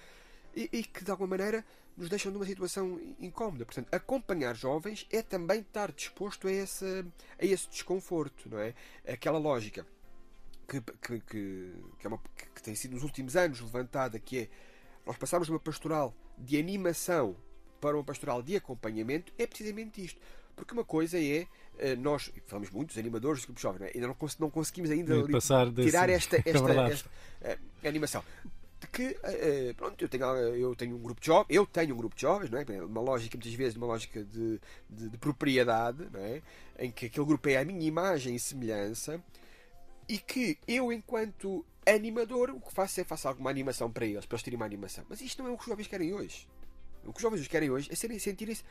e, 0.55 0.69
e, 0.73 0.85
que 0.85 1.05
de 1.05 1.11
alguma 1.11 1.29
maneira 1.29 1.65
nos 1.97 2.09
deixam 2.09 2.33
numa 2.33 2.47
situação 2.47 3.01
incómoda. 3.21 3.65
Portanto, 3.65 3.89
acompanhar 3.93 4.55
jovens 4.55 5.07
é 5.11 5.23
também 5.23 5.61
estar 5.61 5.93
disposto 5.93 6.49
a, 6.49 6.53
essa, 6.53 7.07
a 7.39 7.45
esse 7.45 7.69
desconforto, 7.69 8.49
não 8.49 8.59
é? 8.59 8.75
Aquela 9.07 9.39
lógica 9.39 9.87
que, 10.69 10.81
que, 10.81 11.21
que, 11.21 11.73
que, 11.99 12.07
é 12.07 12.09
uma, 12.09 12.19
que 12.55 12.63
tem 12.63 12.75
sido 12.75 12.95
nos 12.95 13.03
últimos 13.03 13.37
anos 13.37 13.61
levantada, 13.61 14.19
que 14.19 14.39
é 14.41 14.49
nós 15.05 15.17
passamos 15.17 15.47
de 15.47 15.53
uma 15.53 15.61
pastoral 15.61 16.15
de 16.39 16.59
animação 16.59 17.37
para 17.81 17.97
uma 17.97 18.05
pastoral 18.05 18.43
de 18.43 18.57
acompanhamento, 18.57 19.33
é 19.39 19.47
precisamente 19.47 20.05
isto. 20.05 20.21
Porque 20.55 20.73
uma 20.75 20.85
coisa 20.85 21.19
é, 21.19 21.47
eh, 21.79 21.97
nós 21.97 22.31
falamos 22.47 22.71
muito 22.71 22.89
dos 22.89 22.99
animadores 22.99 23.39
dos 23.41 23.47
grupos 23.47 23.63
jovens, 23.63 23.83
é? 23.83 23.93
ainda 23.95 24.07
não, 24.07 24.15
cons 24.15 24.39
não 24.39 24.51
conseguimos 24.51 24.91
ainda 24.91 25.17
E 25.17 25.33
passar 25.33 25.71
desse- 25.71 25.89
tirar 25.91 26.09
esta, 26.11 26.37
esta, 26.45 26.63
verdade. 26.63 26.93
esta, 26.93 27.11
eh, 27.41 27.59
animação. 27.89 28.23
De 28.79 28.87
que, 28.89 29.17
eh, 29.23 29.73
pronto, 29.77 30.01
eu 30.05 30.09
tenho, 30.09 30.25
eu 30.25 30.77
tenho 30.77 30.97
um 30.97 30.99
grupo 31.03 31.21
de 31.21 31.27
jovens, 31.27 31.47
eu 31.51 31.65
tenho 31.67 31.95
um 31.95 31.97
grupo 31.99 32.15
de 32.15 32.23
jovens, 32.23 32.51
não 32.51 32.59
é? 32.59 32.65
Uma 32.85 33.01
lógica, 33.01 33.37
muitas 33.37 33.55
vezes, 33.55 33.77
uma 33.77 33.87
lógica 33.87 34.23
de, 34.25 34.61
de, 34.91 35.09
de 35.09 35.19
propriedade, 35.19 36.07
não 36.13 36.21
é? 36.21 36.43
Em 36.79 36.91
que 36.91 37.07
aquele 37.07 37.25
grupo 37.27 37.49
é 37.49 37.57
a 37.57 37.65
minha 37.65 37.87
imagem 37.87 38.35
e 38.35 38.39
semelhança 38.39 39.23
e 40.09 40.19
que 40.19 40.59
eu, 40.69 40.93
enquanto 40.93 41.65
animador, 41.87 42.51
o 42.51 42.61
que 42.61 42.73
faço 42.73 43.01
é 43.01 43.05
faço 43.05 43.29
alguma 43.29 43.51
animação 43.51 43.91
para 43.91 44.07
eles, 44.07 44.25
para 44.27 44.37
eles 44.37 44.43
terem 44.43 44.57
uma 44.57 44.67
animação. 44.67 45.05
Mas 45.09 45.21
isto 45.21 45.43
não 45.43 45.51
é 45.51 45.53
o 45.53 45.57
que 45.57 45.63
os 45.63 45.69
jovens 45.69 45.87
querem 45.87 46.13
hoje. 46.13 46.49
O 47.05 47.13
que 47.13 47.19
os 47.19 47.23
jovens 47.23 47.47
querem 47.49 47.71
hoje 47.71 47.89
é 47.91 47.97
serem, 47.97 48.19
sentirem-se 48.19 48.63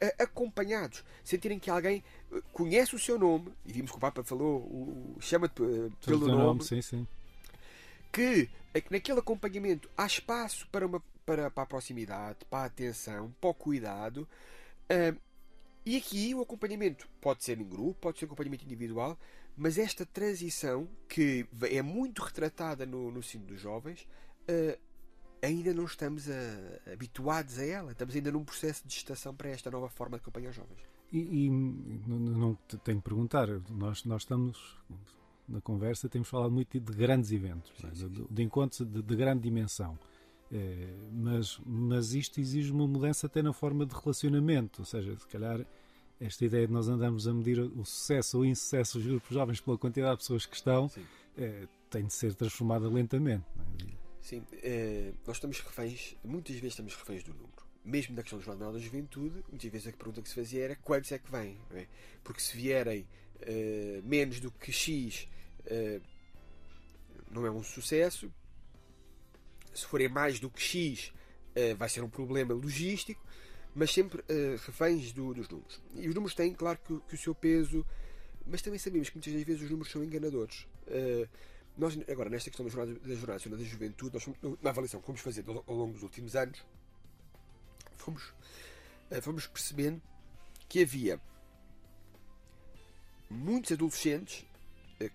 eh, 0.00 0.14
acompanhados, 0.18 1.04
sentirem 1.24 1.58
que 1.58 1.70
alguém 1.70 2.04
eh, 2.32 2.40
conhece 2.52 2.94
o 2.94 2.98
seu 2.98 3.18
nome, 3.18 3.52
e 3.64 3.72
vimos 3.72 3.90
que 3.90 3.96
o 3.96 4.00
Papa 4.00 4.22
falou, 4.22 4.58
o, 4.60 5.16
chama-te 5.20 5.62
eh, 5.62 5.90
pelo 6.04 6.26
Teu 6.26 6.36
nome, 6.36 6.62
Sim, 6.62 6.80
sim. 6.82 7.06
que 8.12 8.48
é 8.72 8.80
que 8.80 8.92
naquele 8.92 9.18
acompanhamento 9.18 9.90
há 9.96 10.06
espaço 10.06 10.68
para, 10.68 10.86
uma, 10.86 11.02
para, 11.26 11.50
para 11.50 11.62
a 11.64 11.66
proximidade, 11.66 12.38
para 12.48 12.60
a 12.60 12.64
atenção, 12.66 13.34
para 13.40 13.50
o 13.50 13.54
cuidado. 13.54 14.28
ah, 14.88 15.16
e 15.86 15.98
aqui 15.98 16.34
o 16.34 16.40
acompanhamento 16.40 17.06
pode 17.20 17.44
ser 17.44 17.60
em 17.60 17.64
grupo, 17.64 18.00
pode 18.00 18.18
ser 18.18 18.24
acompanhamento 18.24 18.64
individual, 18.64 19.18
mas 19.56 19.78
esta 19.78 20.04
transição, 20.04 20.88
que 21.08 21.46
é 21.62 21.82
muito 21.82 22.22
retratada 22.22 22.84
no, 22.84 23.10
no 23.10 23.22
sino 23.22 23.44
dos 23.46 23.60
jovens, 23.60 24.06
ah, 24.48 24.78
ainda 25.42 25.72
não 25.74 25.84
estamos 25.84 26.28
a- 26.28 26.92
habituados 26.92 27.58
a 27.58 27.64
ela. 27.64 27.92
Estamos 27.92 28.14
ainda 28.14 28.32
num 28.32 28.44
processo 28.44 28.86
de 28.86 28.94
gestação 28.94 29.34
para 29.34 29.50
esta 29.50 29.70
nova 29.70 29.88
forma 29.88 30.16
de 30.16 30.22
acompanhar 30.22 30.52
jovens. 30.52 30.80
E, 31.12 31.46
e 31.46 31.50
não, 31.50 32.18
não 32.18 32.58
te 32.66 32.76
tenho 32.78 32.98
que 32.98 33.04
perguntar, 33.04 33.46
nós, 33.70 34.04
nós 34.04 34.22
estamos 34.22 34.78
na 35.48 35.60
conversa, 35.60 36.08
temos 36.08 36.28
falado 36.28 36.50
muito 36.50 36.80
de 36.80 36.92
grandes 36.92 37.30
eventos, 37.30 37.72
é? 37.84 37.88
de, 37.90 38.26
de 38.28 38.42
encontros 38.42 38.80
de, 38.80 39.02
de 39.02 39.16
grande 39.16 39.42
dimensão. 39.42 39.98
Eh, 40.50 40.94
mas, 41.12 41.60
mas 41.64 42.14
isto 42.14 42.40
exige 42.40 42.72
uma 42.72 42.86
mudança 42.86 43.26
até 43.26 43.42
na 43.42 43.52
forma 43.52 43.84
de 43.86 43.94
relacionamento, 43.94 44.82
ou 44.82 44.86
seja, 44.86 45.16
se 45.16 45.26
calhar 45.28 45.64
esta 46.20 46.44
ideia 46.44 46.66
de 46.66 46.72
nós 46.72 46.88
andarmos 46.88 47.26
a 47.26 47.34
medir 47.34 47.58
o 47.60 47.84
sucesso 47.84 48.38
ou 48.38 48.42
o 48.42 48.46
insucesso 48.46 48.98
dos 48.98 49.06
grupos 49.06 49.30
jovens 49.30 49.60
pela 49.60 49.76
quantidade 49.76 50.12
de 50.12 50.18
pessoas 50.18 50.46
que 50.46 50.56
estão, 50.56 50.90
eh, 51.36 51.66
tem 51.90 52.06
de 52.06 52.12
ser 52.12 52.34
transformada 52.34 52.88
lentamente. 52.88 53.44
é? 53.82 54.04
Sim, 54.20 54.42
eh, 54.62 55.12
nós 55.26 55.36
estamos 55.36 55.60
reféns, 55.60 56.16
muitas 56.24 56.54
vezes 56.56 56.72
estamos 56.72 56.94
reféns 56.94 57.22
do 57.24 57.34
número. 57.34 57.64
Mesmo 57.84 58.16
na 58.16 58.22
questão 58.22 58.38
do 58.38 58.44
Jornal 58.44 58.72
da 58.72 58.78
Juventude, 58.78 59.44
muitas 59.50 59.70
vezes 59.70 59.88
a 59.88 59.92
pergunta 59.92 60.22
que 60.22 60.28
se 60.28 60.34
fazia 60.34 60.64
era 60.64 60.76
quantos 60.76 61.12
é 61.12 61.18
que 61.18 61.30
vêm? 61.30 61.58
é? 61.72 61.86
Porque 62.22 62.40
se 62.40 62.56
vierem 62.56 63.06
eh, 63.40 64.00
menos 64.04 64.40
do 64.40 64.50
que 64.50 64.72
X, 64.72 65.28
não 67.30 67.44
é 67.46 67.50
um 67.50 67.62
sucesso. 67.62 68.30
Se 69.74 69.86
forem 69.86 70.08
mais 70.08 70.38
do 70.38 70.50
que 70.50 70.60
X, 70.60 71.12
vai 71.78 71.88
ser 71.88 72.02
um 72.02 72.08
problema 72.08 72.52
logístico, 72.52 73.24
mas 73.74 73.90
sempre 73.92 74.22
eh, 74.28 74.56
reféns 74.66 75.12
do- 75.12 75.34
dos 75.34 75.48
números. 75.48 75.80
E 75.94 76.08
os 76.08 76.14
números 76.14 76.34
têm, 76.34 76.52
claro, 76.54 76.78
que, 76.86 76.98
que 77.08 77.14
o 77.14 77.18
seu 77.18 77.34
peso, 77.34 77.84
mas 78.46 78.62
também 78.62 78.78
sabemos 78.78 79.08
que 79.10 79.16
muitas 79.16 79.32
das 79.32 79.42
vezes 79.42 79.62
os 79.62 79.70
números 79.70 79.90
são 79.92 80.02
enganadores. 80.04 80.66
Eh, 80.86 81.28
nós, 81.76 81.98
agora, 82.08 82.30
nesta 82.30 82.50
questão 82.50 82.64
da 82.64 82.70
Jornada, 82.70 82.98
da 83.00 83.14
jornada 83.16 83.56
da 83.56 83.64
Juventude, 83.64 84.14
nós, 84.14 84.28
na 84.62 84.70
avaliação 84.70 85.00
que 85.00 85.06
fomos 85.06 85.20
fazer 85.20 85.44
ao, 85.48 85.64
ao 85.66 85.74
longo 85.74 85.92
dos 85.94 86.02
últimos 86.04 86.36
anos, 86.36 86.64
fomos, 87.96 88.32
eh, 89.10 89.20
fomos 89.20 89.46
percebendo 89.48 90.00
que 90.68 90.82
havia 90.82 91.20
muitos 93.28 93.72
adolescentes 93.72 94.44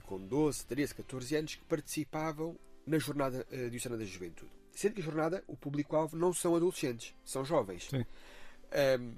com 0.03 0.19
12, 0.19 0.65
13, 0.65 0.95
14 0.95 1.35
anos 1.35 1.55
que 1.55 1.63
participavam 1.65 2.57
na 2.85 2.99
Jornada 2.99 3.45
eh, 3.51 3.69
Diocesana 3.69 3.97
da 3.97 4.05
Juventude. 4.05 4.51
Sendo 4.73 4.93
que 4.95 5.01
a 5.01 5.03
jornada, 5.03 5.43
o 5.47 5.55
público-alvo 5.55 6.15
não 6.17 6.33
são 6.33 6.55
adolescentes, 6.55 7.13
são 7.23 7.43
jovens. 7.45 7.87
Sim. 7.89 8.05
Ahm, 8.71 9.15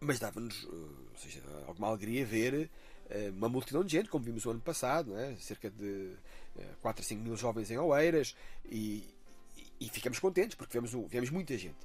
mas 0.00 0.18
dava-nos 0.18 0.64
eh, 0.64 1.16
seja, 1.16 1.42
alguma 1.66 1.88
alegria 1.88 2.24
ver 2.24 2.70
eh, 3.10 3.30
uma 3.30 3.48
multidão 3.48 3.82
de 3.84 3.92
gente, 3.92 4.08
como 4.08 4.24
vimos 4.24 4.44
o 4.46 4.50
ano 4.50 4.60
passado, 4.60 5.16
é? 5.16 5.34
cerca 5.36 5.70
de 5.70 6.12
eh, 6.56 6.74
4 6.80 7.02
a 7.02 7.04
5 7.04 7.22
mil 7.22 7.36
jovens 7.36 7.70
em 7.70 7.78
Oeiras, 7.78 8.36
e, 8.64 9.04
e- 9.56 9.72
e 9.86 9.88
ficamos 9.88 10.18
contentes 10.18 10.54
porque 10.56 10.72
vemos, 10.74 10.94
um- 10.94 11.06
vemos 11.08 11.30
muita 11.30 11.56
gente. 11.58 11.78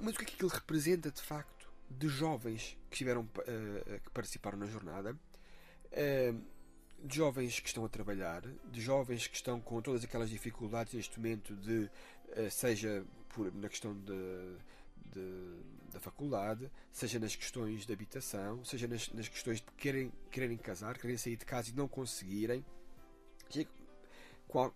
Mas 0.00 0.14
o 0.14 0.18
que 0.18 0.24
é 0.24 0.26
que 0.28 0.34
aquilo 0.34 0.48
representa 0.50 1.10
de 1.10 1.20
facto 1.22 1.68
de 1.90 2.08
jovens 2.08 2.76
que, 2.88 2.94
estiveram, 2.96 3.28
eh, 3.46 4.00
que 4.02 4.10
participaram 4.10 4.58
na 4.58 4.66
jornada? 4.66 5.16
De 7.02 7.16
jovens 7.16 7.58
que 7.60 7.66
estão 7.68 7.84
a 7.84 7.88
trabalhar, 7.88 8.42
de 8.70 8.80
jovens 8.80 9.26
que 9.26 9.34
estão 9.34 9.58
com 9.60 9.80
todas 9.80 10.04
aquelas 10.04 10.28
dificuldades 10.30 10.92
neste 10.94 11.18
momento 11.18 11.56
de 11.56 11.90
seja 12.50 13.04
por, 13.30 13.52
na 13.54 13.68
questão 13.68 13.94
de, 13.98 14.56
de- 15.14 15.90
da 15.92 15.98
faculdade, 16.00 16.70
seja 16.92 17.18
nas 17.18 17.34
questões 17.34 17.84
de 17.84 17.92
habitação, 17.92 18.64
seja 18.64 18.86
nas, 18.86 19.08
nas 19.12 19.28
questões 19.28 19.58
de 19.60 19.66
querem, 19.76 20.12
quererem 20.30 20.56
casar, 20.56 20.96
querem 20.96 21.16
sair 21.16 21.36
de 21.36 21.44
casa 21.44 21.70
e 21.70 21.74
não 21.74 21.88
conseguirem. 21.88 22.64
Qual- 24.48 24.74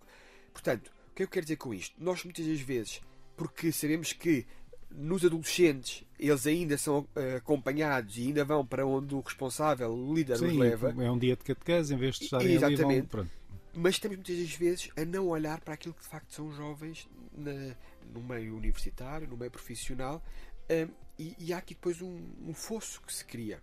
portanto, 0.53 0.87
o 1.11 1.15
que 1.15 1.23
é 1.23 1.23
que 1.23 1.23
eu 1.23 1.27
quero 1.29 1.45
dizer 1.45 1.55
com 1.57 1.73
isto? 1.73 1.95
Nós 2.01 2.23
muitas 2.23 2.45
das 2.45 2.59
vezes, 2.61 3.01
porque 3.35 3.71
sabemos 3.71 4.13
que 4.13 4.45
nos 4.91 5.25
adolescentes 5.25 6.05
eles 6.17 6.47
ainda 6.47 6.77
são 6.77 7.07
eh, 7.15 7.35
acompanhados 7.37 8.17
e 8.17 8.21
ainda 8.27 8.45
vão 8.45 8.65
para 8.65 8.85
onde 8.85 9.13
o 9.15 9.19
responsável, 9.19 9.91
o 9.93 10.13
líder, 10.13 10.33
os 10.33 10.39
Sim, 10.39 10.57
leva. 10.57 10.91
é 11.03 11.11
um 11.11 11.17
dia 11.17 11.35
de 11.35 11.43
catequese, 11.43 11.93
em 11.93 11.97
vez 11.97 12.15
de 12.15 12.25
estarem 12.25 12.47
ali, 12.47 12.57
vão, 12.57 12.69
Exatamente. 12.71 13.29
Mas 13.73 13.95
estamos 13.95 14.15
muitas 14.17 14.37
das 14.37 14.53
vezes 14.53 14.89
a 14.95 15.03
não 15.03 15.27
olhar 15.27 15.59
para 15.59 15.73
aquilo 15.73 15.93
que 15.93 16.01
de 16.01 16.07
facto 16.07 16.33
são 16.33 16.49
jovens 16.53 17.09
na- 17.35 17.75
no 18.13 18.21
meio 18.21 18.55
universitário, 18.55 19.27
no 19.27 19.37
meio 19.37 19.51
profissional, 19.51 20.23
hum, 20.69 20.93
e, 21.17 21.35
e 21.39 21.53
há 21.53 21.57
aqui 21.57 21.73
depois 21.73 22.01
um, 22.01 22.21
um 22.45 22.53
fosso 22.53 23.01
que 23.01 23.13
se 23.13 23.23
cria. 23.25 23.61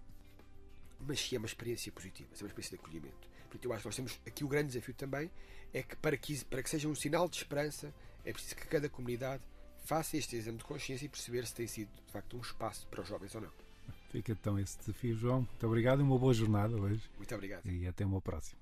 Mas 1.00 1.20
se 1.20 1.34
é 1.34 1.38
uma 1.38 1.46
experiência 1.46 1.90
positiva, 1.92 2.28
se 2.34 2.42
é 2.42 2.44
uma 2.44 2.48
experiência 2.48 2.76
de 2.78 2.82
acolhimento. 2.82 3.28
Portanto, 3.42 3.64
eu 3.64 3.72
acho 3.72 3.82
que 3.82 3.88
nós 3.88 3.96
temos 3.96 4.20
aqui 4.26 4.44
o 4.44 4.48
grande 4.48 4.68
desafio 4.68 4.94
também 4.94 5.30
é 5.74 5.82
que 5.82 5.96
para 5.96 6.16
que, 6.16 6.44
para 6.44 6.62
que 6.62 6.70
seja 6.70 6.88
um 6.88 6.94
sinal 6.94 7.28
de 7.28 7.36
esperança, 7.36 7.92
é 8.24 8.32
preciso 8.32 8.54
que 8.56 8.66
cada 8.66 8.88
comunidade 8.88 9.42
faça 9.84 10.16
este 10.16 10.36
exame 10.36 10.58
de 10.58 10.64
consciência 10.64 11.04
e 11.04 11.08
perceber 11.08 11.46
se 11.46 11.54
tem 11.54 11.66
sido 11.66 11.90
de 12.06 12.12
facto 12.12 12.36
um 12.36 12.40
espaço 12.40 12.86
para 12.86 13.02
os 13.02 13.08
jovens 13.08 13.34
ou 13.34 13.40
não. 13.40 13.50
Fica 14.10 14.32
então 14.32 14.58
esse 14.58 14.78
desafio, 14.78 15.16
João. 15.16 15.40
Muito 15.42 15.66
obrigado 15.66 16.00
e 16.00 16.02
uma 16.02 16.18
boa 16.18 16.32
jornada 16.32 16.76
hoje. 16.76 17.02
Muito 17.16 17.34
obrigado. 17.34 17.66
E 17.66 17.86
até 17.86 18.04
uma 18.06 18.20
próxima. 18.20 18.61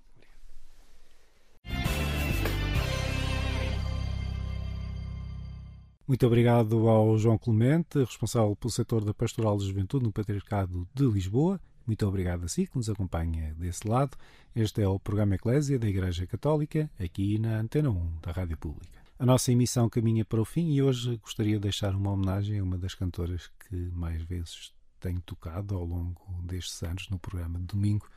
Muito 6.10 6.26
obrigado 6.26 6.88
ao 6.88 7.16
João 7.16 7.38
Clemente, 7.38 8.00
responsável 8.00 8.56
pelo 8.56 8.72
setor 8.72 9.04
da 9.04 9.14
Pastoral 9.14 9.56
de 9.56 9.64
Juventude 9.64 10.04
no 10.04 10.10
Patriarcado 10.10 10.84
de 10.92 11.04
Lisboa. 11.04 11.60
Muito 11.86 12.04
obrigado 12.04 12.42
a 12.42 12.48
si 12.48 12.66
que 12.66 12.76
nos 12.76 12.90
acompanha 12.90 13.54
desse 13.54 13.86
lado. 13.86 14.16
Este 14.52 14.82
é 14.82 14.88
o 14.88 14.98
programa 14.98 15.36
Eclésia 15.36 15.78
da 15.78 15.88
Igreja 15.88 16.26
Católica, 16.26 16.90
aqui 16.98 17.38
na 17.38 17.60
Antena 17.60 17.90
1 17.90 18.18
da 18.22 18.32
Rádio 18.32 18.58
Pública. 18.58 18.98
A 19.20 19.24
nossa 19.24 19.52
emissão 19.52 19.88
caminha 19.88 20.24
para 20.24 20.40
o 20.40 20.44
fim 20.44 20.72
e 20.72 20.82
hoje 20.82 21.16
gostaria 21.18 21.54
de 21.54 21.62
deixar 21.62 21.94
uma 21.94 22.10
homenagem 22.10 22.58
a 22.58 22.64
uma 22.64 22.76
das 22.76 22.96
cantoras 22.96 23.48
que 23.68 23.76
mais 23.92 24.20
vezes 24.24 24.74
tenho 24.98 25.20
tocado 25.20 25.76
ao 25.76 25.84
longo 25.84 26.20
destes 26.42 26.82
anos 26.82 27.08
no 27.08 27.20
programa 27.20 27.60
de 27.60 27.66
domingo, 27.66 28.10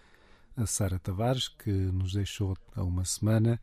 a 0.58 0.66
Sara 0.66 0.98
Tavares, 0.98 1.48
que 1.48 1.70
nos 1.70 2.14
deixou 2.14 2.58
há 2.76 2.84
uma 2.84 3.06
semana 3.06 3.62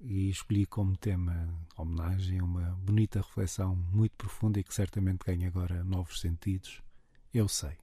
e 0.00 0.28
escolhi 0.28 0.66
como 0.66 0.96
tema 0.96 1.48
homenagem 1.76 2.42
uma 2.42 2.76
bonita 2.82 3.20
reflexão 3.20 3.74
muito 3.74 4.12
profunda 4.16 4.60
e 4.60 4.64
que 4.64 4.74
certamente 4.74 5.24
ganha 5.24 5.48
agora 5.48 5.82
novos 5.84 6.20
sentidos. 6.20 6.82
Eu 7.32 7.48
sei. 7.48 7.76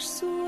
A 0.00 0.39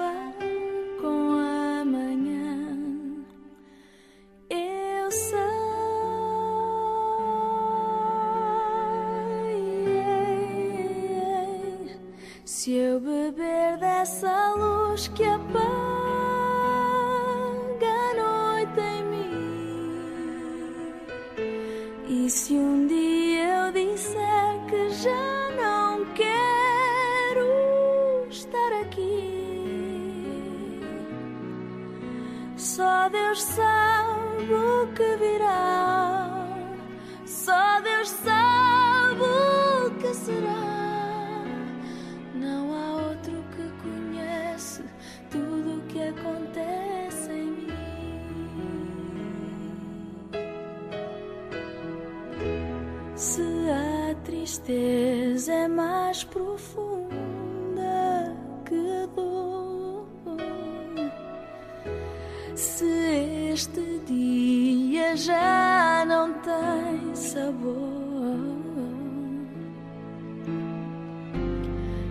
já 65.16 66.04
não 66.06 66.32
tem 66.34 67.14
sabor. 67.14 67.82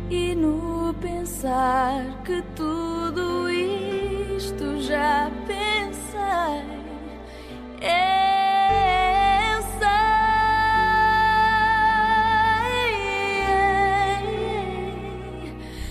E 0.09 0.35
no 0.35 0.93
pensar 0.95 2.21
que 2.23 2.41
tudo 2.55 3.49
isto 3.49 4.81
já 4.81 5.31
pensei, 5.47 6.65
eu 7.81 9.61
sei. 9.79 9.99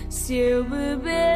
Se 0.09 0.35
eu 0.35 0.63
beber 0.63 1.30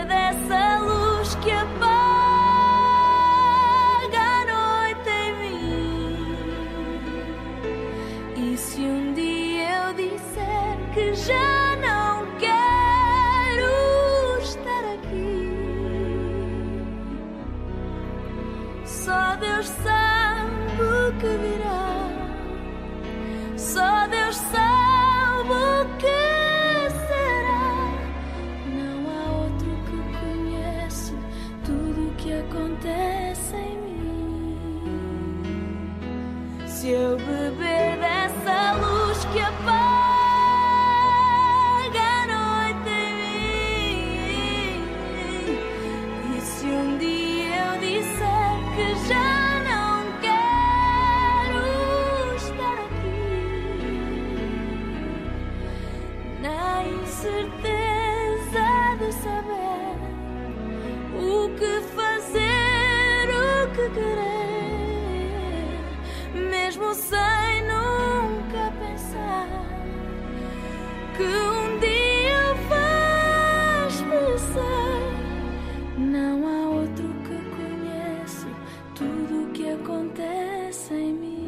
mim. 80.94 81.46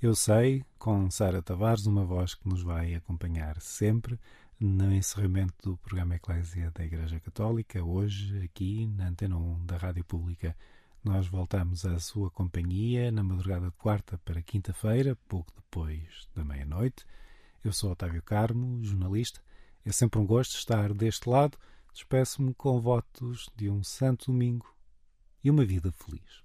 Eu 0.00 0.14
sei, 0.14 0.64
com 0.78 1.08
Sara 1.10 1.40
Tavares, 1.40 1.86
uma 1.86 2.04
voz 2.04 2.34
que 2.34 2.48
nos 2.48 2.62
vai 2.62 2.94
acompanhar 2.94 3.60
sempre 3.60 4.18
no 4.58 4.92
encerramento 4.92 5.54
do 5.62 5.76
programa 5.76 6.16
Eclésia 6.16 6.70
da 6.72 6.84
Igreja 6.84 7.20
Católica, 7.20 7.82
hoje 7.82 8.42
aqui 8.44 8.86
na 8.86 9.08
Antena 9.08 9.36
1 9.36 9.66
da 9.66 9.76
Rádio 9.76 10.04
Pública. 10.04 10.56
Nós 11.04 11.26
voltamos 11.26 11.84
à 11.84 11.98
sua 11.98 12.30
companhia 12.30 13.10
na 13.10 13.22
madrugada 13.22 13.66
de 13.66 13.76
quarta 13.76 14.18
para 14.24 14.42
quinta-feira, 14.42 15.16
pouco 15.28 15.52
depois 15.54 16.28
da 16.34 16.44
meia-noite. 16.44 17.04
Eu 17.64 17.72
sou 17.72 17.90
Otávio 17.92 18.22
Carmo, 18.22 18.82
jornalista. 18.84 19.40
É 19.84 19.90
sempre 19.90 20.20
um 20.20 20.26
gosto 20.26 20.56
estar 20.56 20.92
deste 20.92 21.28
lado. 21.28 21.58
Despeço-me 21.92 22.54
com 22.54 22.80
votos 22.80 23.48
de 23.54 23.68
um 23.68 23.82
santo 23.82 24.32
domingo 24.32 24.74
e 25.44 25.50
uma 25.50 25.64
vida 25.64 25.92
feliz. 25.92 26.42